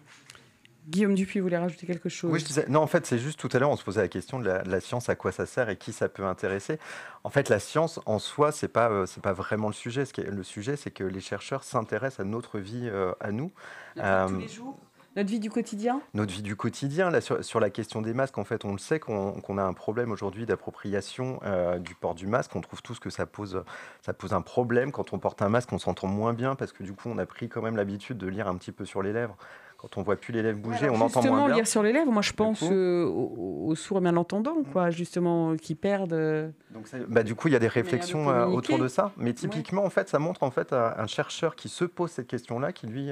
[0.87, 2.31] Guillaume Dupuis voulait rajouter quelque chose.
[2.31, 4.09] Oui, je disais, non, en fait, c'est juste tout à l'heure, on se posait la
[4.09, 6.79] question de la, science, à quoi ça sert et qui ça peut intéresser.
[7.23, 10.05] En fait, la science en soi, c'est pas, euh, c'est pas vraiment le sujet.
[10.05, 13.33] Ce qui est, le sujet, c'est que les chercheurs s'intéressent à notre vie, euh, à
[13.33, 13.51] nous.
[13.97, 14.79] Euh, tous les jours.
[15.17, 16.01] Notre vie du quotidien?
[16.13, 17.11] Notre vie du quotidien.
[17.21, 20.45] Sur, la question des masques, en fait, on le sait qu'on a un problème aujourd'hui
[20.45, 21.39] d'appropriation
[21.79, 22.57] du port du masque.
[22.57, 23.63] On trouve tous que ça pose,
[24.03, 24.91] ça pose un problème.
[24.91, 27.27] Quand on porte un masque, on s'entend moins bien parce que du coup, on a
[27.27, 29.37] pris quand même l'habitude de lire un petit peu sur les lèvres
[29.85, 31.57] quand on voit plus les lèvres bouger, on entend moins bien.
[31.57, 35.75] lire sur les lèvres, moi je pense euh, aux, sourds et malentendants, quoi, justement, qui
[35.75, 36.15] perdent.
[36.15, 39.13] Euh, Donc bah, du coup, il y a des réflexions euh, autour de ça.
[39.19, 42.73] Mais typiquement, en fait, ça montre en fait un chercheur qui se pose cette question-là,
[42.73, 43.11] qui lui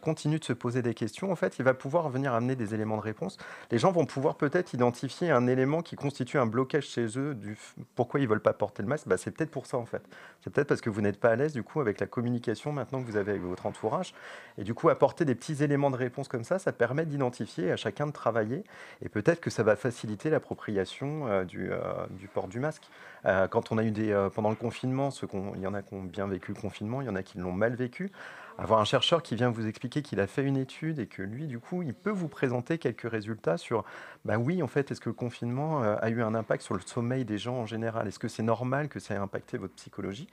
[0.00, 1.30] continue de se poser des questions.
[1.30, 3.36] En fait, il va pouvoir venir amener des éléments de réponse.
[3.70, 7.56] Les gens vont pouvoir peut-être identifier un élément qui constitue un blocage chez eux du
[7.94, 9.08] pourquoi ils veulent pas porter le masque.
[9.08, 10.02] Bah, c'est peut-être pour ça en fait.
[10.40, 13.02] C'est peut-être parce que vous n'êtes pas à l'aise du coup avec la communication maintenant
[13.02, 14.14] que vous avez avec votre entourage,
[14.56, 17.76] et du coup apporter des petits éléments de réponse comme ça, ça permet d'identifier à
[17.76, 18.64] chacun de travailler
[19.02, 21.78] et peut-être que ça va faciliter l'appropriation euh, du, euh,
[22.10, 22.88] du, port du masque.
[23.24, 25.94] Euh, quand on a eu des pendant le confinement, ceux il y en a qui
[25.94, 28.10] ont bien vécu le confinement, il y en a qui l'ont mal vécu.
[28.56, 31.46] Avoir un chercheur qui vient vous expliquer qu'il a fait une étude et que lui,
[31.46, 33.84] du coup, il peut vous présenter quelques résultats sur,
[34.24, 37.24] bah oui, en fait, est-ce que le confinement a eu un impact sur le sommeil
[37.24, 38.08] des gens en général?
[38.08, 40.26] Est-ce que c'est normal que ça ait impacté votre psychologie?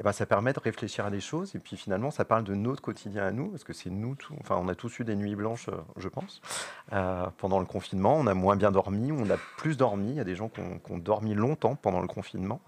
[0.00, 1.54] Eh ben, ça permet de réfléchir à des choses.
[1.54, 4.34] Et puis finalement, ça parle de notre quotidien à nous, parce que c'est nous, tout,
[4.40, 6.40] enfin, on a tous eu des nuits blanches, euh, je pense.
[6.94, 10.12] Euh, pendant le confinement, on a moins bien dormi, on a plus dormi.
[10.12, 12.62] Il y a des gens qui ont, dormi longtemps pendant le confinement.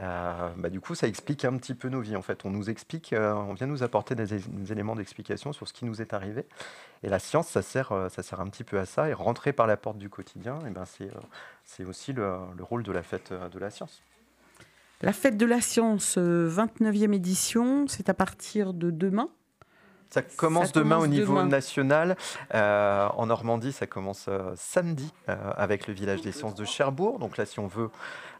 [0.00, 2.14] Euh, bah, du coup, ça explique un petit peu nos vies.
[2.14, 4.34] En fait, on nous explique, on vient nous apporter des,
[4.70, 6.44] éléments d'explication sur ce qui nous est arrivé.
[7.02, 9.08] Et la science, ça sert, ça sert un petit peu à ça.
[9.08, 10.84] Et rentrer par la porte du quotidien, et eh ben,
[11.64, 14.02] c'est aussi le, le rôle de la fête de la science.
[15.02, 19.30] La fête de la science, 29e euh, édition, c'est à partir de demain.
[20.10, 22.16] Ça commence demain au niveau national.
[22.54, 27.18] Euh, en Normandie, ça commence euh, samedi avec le village des sciences de Cherbourg.
[27.18, 27.90] Donc là, si on veut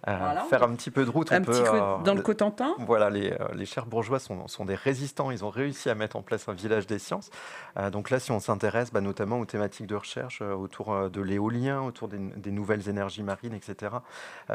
[0.05, 1.33] faire un petit peu de route.
[1.33, 2.75] Un petit peu dans le Cotentin.
[2.79, 5.33] Voilà, les, les chers bourgeois sont, sont, des résistants.
[5.33, 7.31] Ils ont réussi à mettre en place un village des sciences.
[7.91, 12.09] donc là, si on s'intéresse bah, notamment aux thématiques de recherche autour de l'éolien, autour
[12.09, 13.97] des, nouvelles énergies marines, etc.,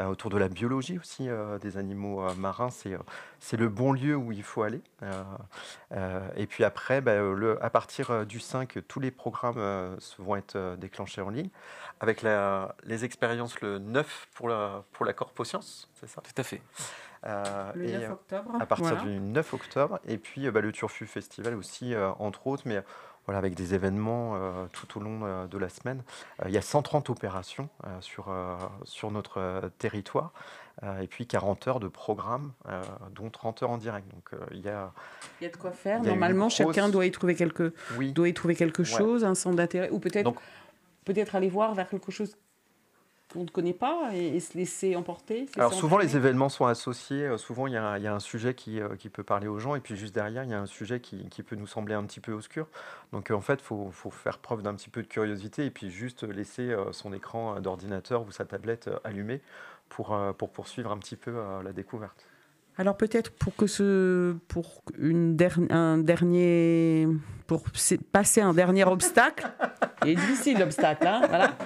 [0.08, 1.28] autour de la biologie aussi
[1.60, 4.80] des animaux marins, c'est le bon lieu où il faut aller.
[6.36, 11.20] et puis après, bah, le, à partir du 5, tous les programmes vont être déclenchés
[11.20, 11.50] en ligne
[12.02, 16.20] avec les expériences le 9 pour la, pour la Corpo-Science, c'est ça?
[16.20, 16.60] Tout à fait.
[17.24, 18.52] Euh, le 9 octobre.
[18.60, 20.00] À partir du 9 octobre.
[20.06, 22.82] Et puis bah, le Turfu Festival aussi, euh, entre autres, mais
[23.26, 26.02] voilà, avec des événements euh, tout au long de la semaine.
[26.44, 27.68] il y a 130 opérations
[28.00, 28.34] sur,
[28.82, 30.32] sur notre territoire.
[31.00, 32.52] Et puis 40 heures de programme,
[33.14, 34.08] dont 30 heures en direct.
[34.08, 34.92] Donc il y a.
[35.40, 36.02] Il y a de quoi faire.
[36.02, 37.72] Normalement, chacun doit y trouver quelque,
[38.14, 40.32] doit y trouver quelque chose, un centre d'intérêt, ou peut-être
[41.04, 42.36] peut-être aller voir vers quelque chose
[43.32, 47.38] qu'on ne connaît pas et, se laisser emporter Alors souvent les événements sont associés, euh,
[47.38, 49.96] souvent il y, a, un sujet qui, euh, qui, peut parler aux gens et puis
[49.96, 52.32] juste derrière il y a un sujet qui, qui peut nous sembler un petit peu
[52.32, 52.66] obscur.
[53.12, 55.90] Donc en fait il faut, faut, faire preuve d'un petit peu de curiosité et puis
[55.90, 59.40] juste laisser euh, son écran d'ordinateur ou sa tablette allumée
[59.94, 61.32] pour, pour poursuivre un petit peu
[61.62, 62.26] la découverte.
[62.78, 65.36] Alors peut-être pour que ce, pour une
[65.70, 67.06] un dernier,
[67.46, 67.64] pour
[68.12, 69.46] passer un dernier obstacle,
[70.06, 71.56] et difficile l'obstacle, hein, voilà.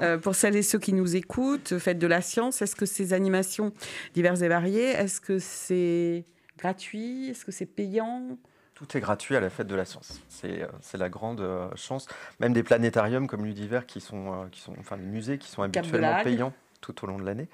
[0.00, 2.62] Euh, pour celles et ceux qui nous écoutent, faites de la science.
[2.62, 3.72] Est-ce que ces animations
[4.14, 6.24] diverses et variées, est-ce que c'est
[6.58, 8.38] gratuit, est-ce que c'est payant?
[8.74, 10.22] Tout est gratuit à la fête de la science.
[10.28, 12.08] C'est euh, la grande euh, chance.
[12.40, 16.22] Même des planétariums comme l'Udiver, qui sont, qui sont, enfin les musées qui sont habituellement
[16.24, 16.54] payants
[16.84, 17.48] tout au long de l'année.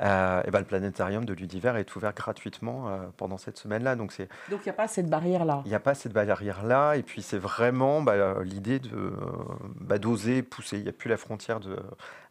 [0.00, 3.96] Euh, et ben, le planétarium de l'Udiver est ouvert gratuitement euh, pendant cette semaine-là.
[3.96, 5.62] Donc il n'y a pas cette barrière-là.
[5.64, 6.96] Il n'y a pas cette barrière-là.
[6.96, 9.12] Et puis c'est vraiment bah, l'idée de
[9.80, 10.78] bah, d'oser pousser.
[10.78, 11.76] Il n'y a plus la frontière de,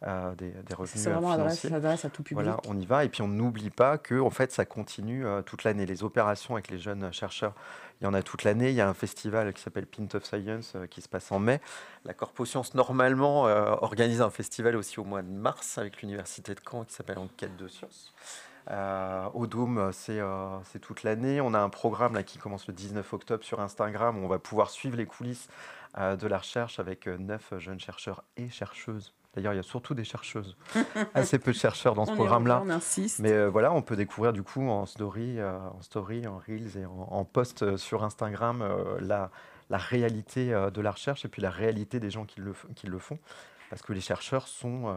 [0.04, 1.74] euh, des, des, revenus C'est vraiment financiers.
[1.74, 2.44] Adresse, à tout public.
[2.44, 3.06] Voilà, on y va.
[3.06, 5.86] Et puis on n'oublie pas que en fait ça continue toute l'année.
[5.86, 7.54] Les opérations avec les jeunes chercheurs
[8.02, 8.70] il y en a toute l'année.
[8.70, 11.62] Il y a un festival qui s'appelle Pint of Science qui se passe en mai.
[12.04, 16.60] La Corpo Science, normalement, organise un festival aussi au mois de mars avec l'Université de
[16.68, 18.14] Caen qui s'appelle Enquête de sciences.
[19.34, 21.42] au Dôme, c'est toute l'année.
[21.42, 24.72] On a un programme qui commence le 19 octobre sur Instagram où on va pouvoir
[24.72, 25.48] suivre les coulisses
[25.96, 30.04] de la recherche avec neuf jeunes chercheurs et chercheuses D'ailleurs, il y a surtout des
[30.04, 30.58] chercheuses,
[31.14, 32.64] assez peu de chercheurs dans ce programme-là.
[33.20, 36.78] Mais euh, voilà, on peut découvrir du coup en story, euh, en story, en reels
[36.78, 38.64] et en, post euh, sur Instagram
[39.00, 39.32] la,
[39.70, 43.00] la, réalité de la recherche et puis la réalité des gens qui le, qui le
[43.00, 43.20] font.
[43.70, 44.92] Parce que les chercheurs sont,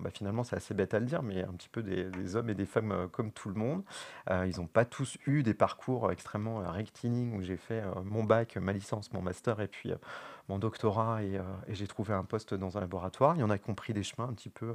[0.00, 2.54] bah, finalement, c'est assez bête à le dire, mais un petit peu des, hommes et
[2.54, 3.84] des femmes comme tout le monde.
[4.28, 8.72] ils n'ont pas tous eu des parcours extrêmement rectilignes où j'ai fait mon bac, ma
[8.72, 9.92] licence, mon master et puis
[10.48, 13.34] mon doctorat euh, et, j'ai trouvé un poste dans un laboratoire.
[13.36, 14.74] Il y en a qui ont pris des chemins un petit peu, euh,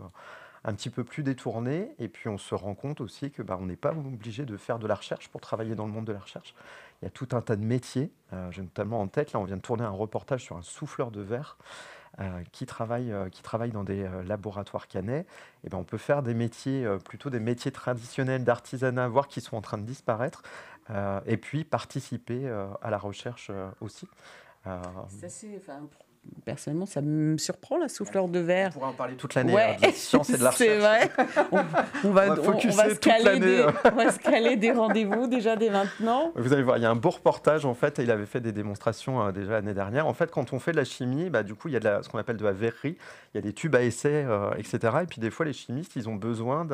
[0.64, 1.94] un petit peu plus détournés.
[2.00, 4.80] Et puis on se rend compte aussi que bah, on n'est pas obligé de faire
[4.80, 6.56] de la recherche pour travailler dans le monde de la recherche.
[7.02, 8.12] Il y a tout un tas de métiers.
[8.34, 11.12] Euh, j'ai notamment en tête, là on vient de tourner un reportage sur un souffleur
[11.12, 11.58] de verre.
[12.52, 13.10] qui, travaille,
[13.72, 15.26] dans des laboratoires cannais,
[15.64, 19.56] et ben on peut faire des métiers, plutôt des métiers traditionnels d'artisanat, voire qui sont
[19.56, 20.44] en train de disparaître,
[21.26, 22.50] et puis participer
[22.82, 23.50] à la recherche
[23.80, 24.08] aussi.
[24.68, 25.60] Euh, c'est assez,
[26.46, 28.70] personnellement, ça me surprend la souffleur de verre.
[28.72, 30.70] On pourra en parler toute l'année, hein, de la science et de la recherche.
[30.70, 31.12] C'est vrai.
[32.04, 36.32] On, va, on, se caler des, on va se caler des rendez-vous déjà dès maintenant.
[36.36, 38.00] Vous allez voir, il y a un beau reportage en fait.
[38.00, 40.08] Il avait fait des démonstrations euh, déjà l'année dernière.
[40.08, 42.04] En fait, quand on fait de la chimie, bah, du coup, il y a de
[42.04, 42.98] ce qu'on appelle de la verrerie.
[43.34, 44.98] Il y a des tubes à essai, euh, etc.
[45.04, 46.68] Et puis des fois, les chimistes, ils ont besoin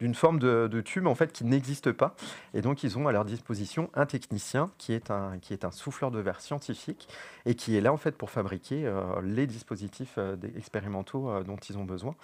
[0.00, 2.14] d'une forme de, tube en fait qui n'existe pas.
[2.52, 5.70] Et donc, ils ont à leur disposition un technicien qui est un, qui est un
[5.70, 7.08] souffleur de verre scientifique
[7.46, 11.56] et qui est là en fait pour fabriquer euh, les dispositifs euh, expérimentaux euh, dont
[11.56, 12.14] ils ont besoin.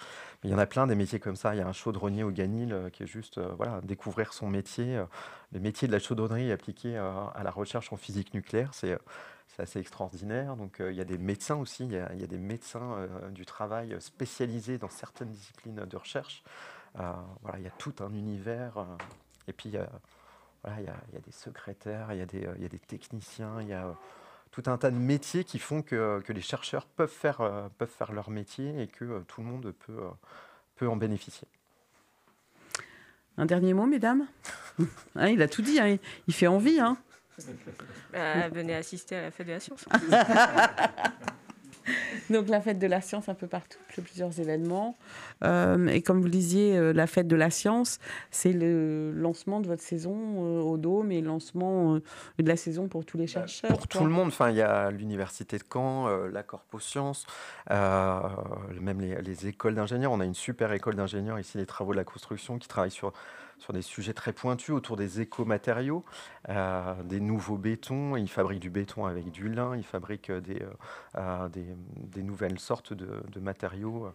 [0.43, 1.53] il y en a plein des métiers comme ça.
[1.55, 5.03] Il y a un chaudronnier au Ganil qui est juste voilà, découvrir son métier,
[5.51, 8.73] les métiers de la chaudronnerie appliqués à la recherche en physique nucléaire.
[8.73, 8.97] C'est
[9.59, 10.55] assez extraordinaire.
[10.55, 14.77] Donc, il y a des médecins aussi, il y a, des médecins du travail spécialisés
[14.77, 16.43] dans certaines disciplines de recherche.
[16.95, 18.85] voilà, il y a tout un univers.
[19.47, 19.75] et puis,
[20.63, 22.65] voilà, il, y a, il y, a, des secrétaires, il y a des, il y
[22.65, 23.95] a des techniciens, il y a
[24.51, 27.89] tout un tas de métiers qui font que, que les chercheurs peuvent faire, euh, peuvent
[27.89, 30.09] faire leur métier et que euh, tout le monde peut, euh,
[30.75, 31.47] peut en bénéficier.
[33.37, 34.27] Un dernier mot, mesdames?
[35.15, 35.97] Hein, Il a tout dit, hein,
[36.27, 36.79] il fait envie.
[36.79, 36.97] Hein.
[38.11, 39.85] Bah, venez assister à la fête de la science.
[42.29, 44.97] Donc la fête de la science un peu partout, plusieurs événements.
[45.43, 49.59] Euh, et comme vous le disiez, euh, la fête de la science, c'est le lancement
[49.59, 53.25] de votre saison euh, au Dôme et le lancement de la saison pour tous les
[53.25, 53.69] bah, chercheurs.
[53.69, 57.25] Pour tout le monde, enfin, il y a l'université de Caen, la Corpo Sciences,
[57.69, 60.11] même les, les écoles d'ingénieurs.
[60.11, 63.13] On a une super école d'ingénieurs ici, les travaux de la construction, qui travaillent sur
[63.61, 66.03] sur des sujets très pointus autour des écomatériaux,
[66.49, 68.15] euh, des nouveaux bétons.
[68.15, 70.73] Ils fabriquent du béton avec du lin, ils fabriquent des, euh,
[71.17, 74.11] euh, des, nouvelles sortes de, matériaux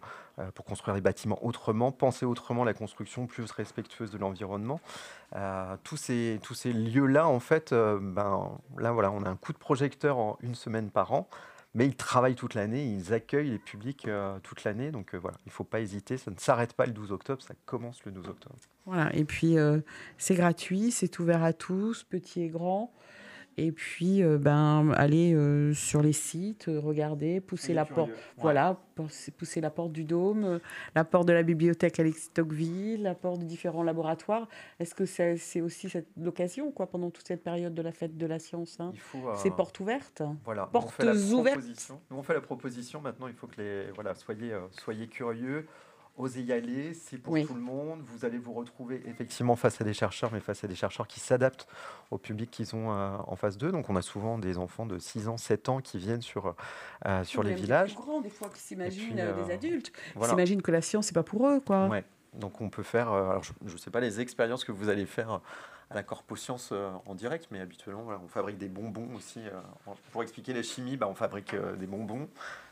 [0.55, 4.79] pour construire des bâtiments autrement, penser autrement la construction plus respectueuse de l'environnement.
[5.83, 9.57] tous ces, tous ces lieux-là, en fait, ben, là, voilà, on a un coup de
[9.57, 11.27] projecteur en une semaine par an
[11.77, 14.89] mais ils travaillent toute l'année, ils accueillent les publics euh, toute l'année.
[14.89, 17.41] Donc euh, voilà, il ne faut pas hésiter, ça ne s'arrête pas le 12 octobre,
[17.43, 18.55] ça commence le 12 octobre.
[18.87, 19.79] Voilà, et puis euh,
[20.17, 22.91] c'est gratuit, c'est ouvert à tous, petits et grands.
[23.57, 25.35] Et puis, ben, aller
[25.73, 28.11] sur les sites, regarder, pousser la porte.
[28.37, 28.79] Voilà,
[29.37, 30.59] pousser la porte du Dôme,
[30.95, 34.47] la porte de la bibliothèque Alexis Tocqueville, la porte de différents laboratoires.
[34.79, 35.87] Est-ce que c'est aussi
[36.17, 38.93] l'occasion, quoi, pendant toute cette période de la fête de la science hein?
[39.35, 41.91] Ces portes ouvertes Voilà, portes ouvertes.
[42.11, 43.01] Nous, on fait la proposition.
[43.01, 43.91] Maintenant, il faut que les.
[43.93, 45.65] Voilà, soyez, soyez curieux
[46.17, 48.01] osez y aller, c'est pour tout le monde.
[48.01, 51.19] Vous allez vous retrouver effectivement face à des chercheurs, mais face à des chercheurs qui
[51.19, 51.67] s'adaptent
[52.11, 53.71] au public qu'ils ont euh, en face d'eux.
[53.71, 56.55] Donc on a souvent des enfants de 6 ans, 7 ans qui viennent sur,
[57.05, 57.95] euh, sur les villages.
[57.95, 61.13] Des grands, des fois, qui s'imaginent euh, des adultes, qui s'imaginent que la science, c'est
[61.13, 61.61] pas pour eux.
[61.65, 61.87] Quoi.
[61.87, 62.03] Ouais.
[62.33, 65.41] Donc on peut faire, alors je ne sais pas les expériences que vous allez faire
[65.89, 69.39] à la Corpo Science euh, en direct, mais habituellement, on fabrique des bonbons aussi.
[69.39, 72.27] Euh, pour expliquer la chimie, bah, on fabrique euh, des bonbons.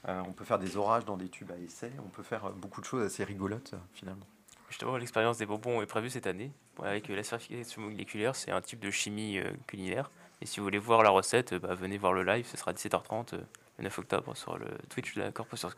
[0.07, 1.91] on peut faire des orages dans des tubes à essai.
[2.05, 4.25] On peut faire beaucoup de choses assez rigolotes, finalement.
[4.69, 6.51] Justement, l'expérience des bonbons est prévue cette année.
[6.83, 10.11] Avec la certification moléculaire, c'est un type de chimie culinaire.
[10.41, 12.45] Et si vous voulez voir la recette, bah, venez voir le live.
[12.45, 13.37] Ce sera à 17h30
[13.77, 15.75] le 9 octobre sur le Twitch de la Corpo Science.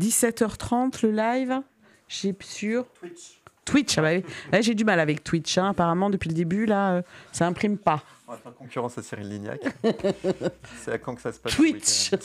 [0.00, 1.62] 17h30 le live,
[2.08, 2.86] j'ai sûr.
[2.94, 3.41] Twitch.
[3.64, 5.56] Twitch, ah bah j'ai du mal avec Twitch.
[5.58, 5.70] Hein.
[5.70, 8.02] Apparemment, depuis le début, là, euh, ça imprime pas.
[8.26, 9.60] On va faire concurrence à Cyril Lignac.
[10.78, 12.10] c'est à quand que ça se passe Twitch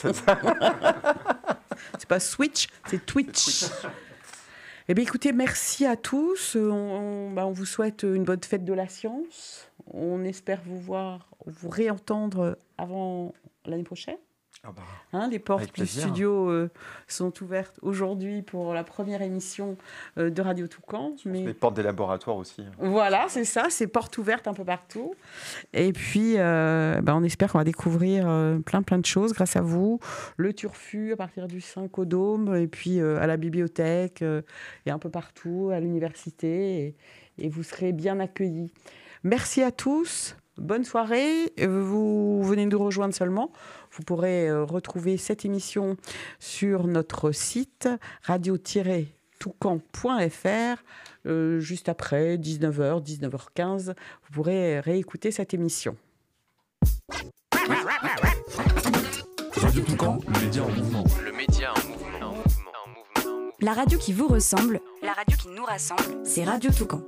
[1.98, 3.66] C'est pas Switch, c'est Twitch.
[4.88, 6.56] Eh bien, écoutez, merci à tous.
[6.56, 9.70] On, bah, on, vous souhaite une bonne fête de la science.
[9.92, 13.34] On espère vous voir vous réentendre avant
[13.64, 14.16] l'année prochaine.
[14.64, 14.82] Ah bah,
[15.12, 16.68] hein, les portes du studio euh,
[17.06, 19.76] sont ouvertes aujourd'hui pour la première émission
[20.18, 21.14] euh, de Radio Toucan.
[21.24, 21.44] Mais...
[21.44, 22.64] Les portes des laboratoires aussi.
[22.78, 25.14] Voilà, c'est ça, c'est portes ouvertes un peu partout.
[25.72, 28.24] Et puis, euh, bah, on espère qu'on va découvrir
[28.64, 30.00] plein plein de choses grâce à vous.
[30.36, 34.98] Le Turfu à partir du 5 au Dôme, et puis à la bibliothèque, et un
[34.98, 36.96] peu partout, à l'université.
[37.38, 38.72] Et, et vous serez bien accueillis.
[39.22, 40.36] Merci à tous.
[40.58, 41.52] Bonne soirée.
[41.56, 43.52] Vous venez de nous rejoindre seulement.
[43.92, 45.96] Vous pourrez euh, retrouver cette émission
[46.38, 47.88] sur notre site
[48.22, 50.82] radio-toucan.fr
[51.26, 53.86] euh, juste après 19h, 19h15.
[53.86, 55.96] Vous pourrez réécouter cette émission.
[59.56, 61.04] Radio Toucan, le média en mouvement.
[61.24, 62.34] Le média en mouvement.
[63.60, 67.02] La radio qui vous ressemble, la radio qui nous rassemble, c'est Radio Toucan.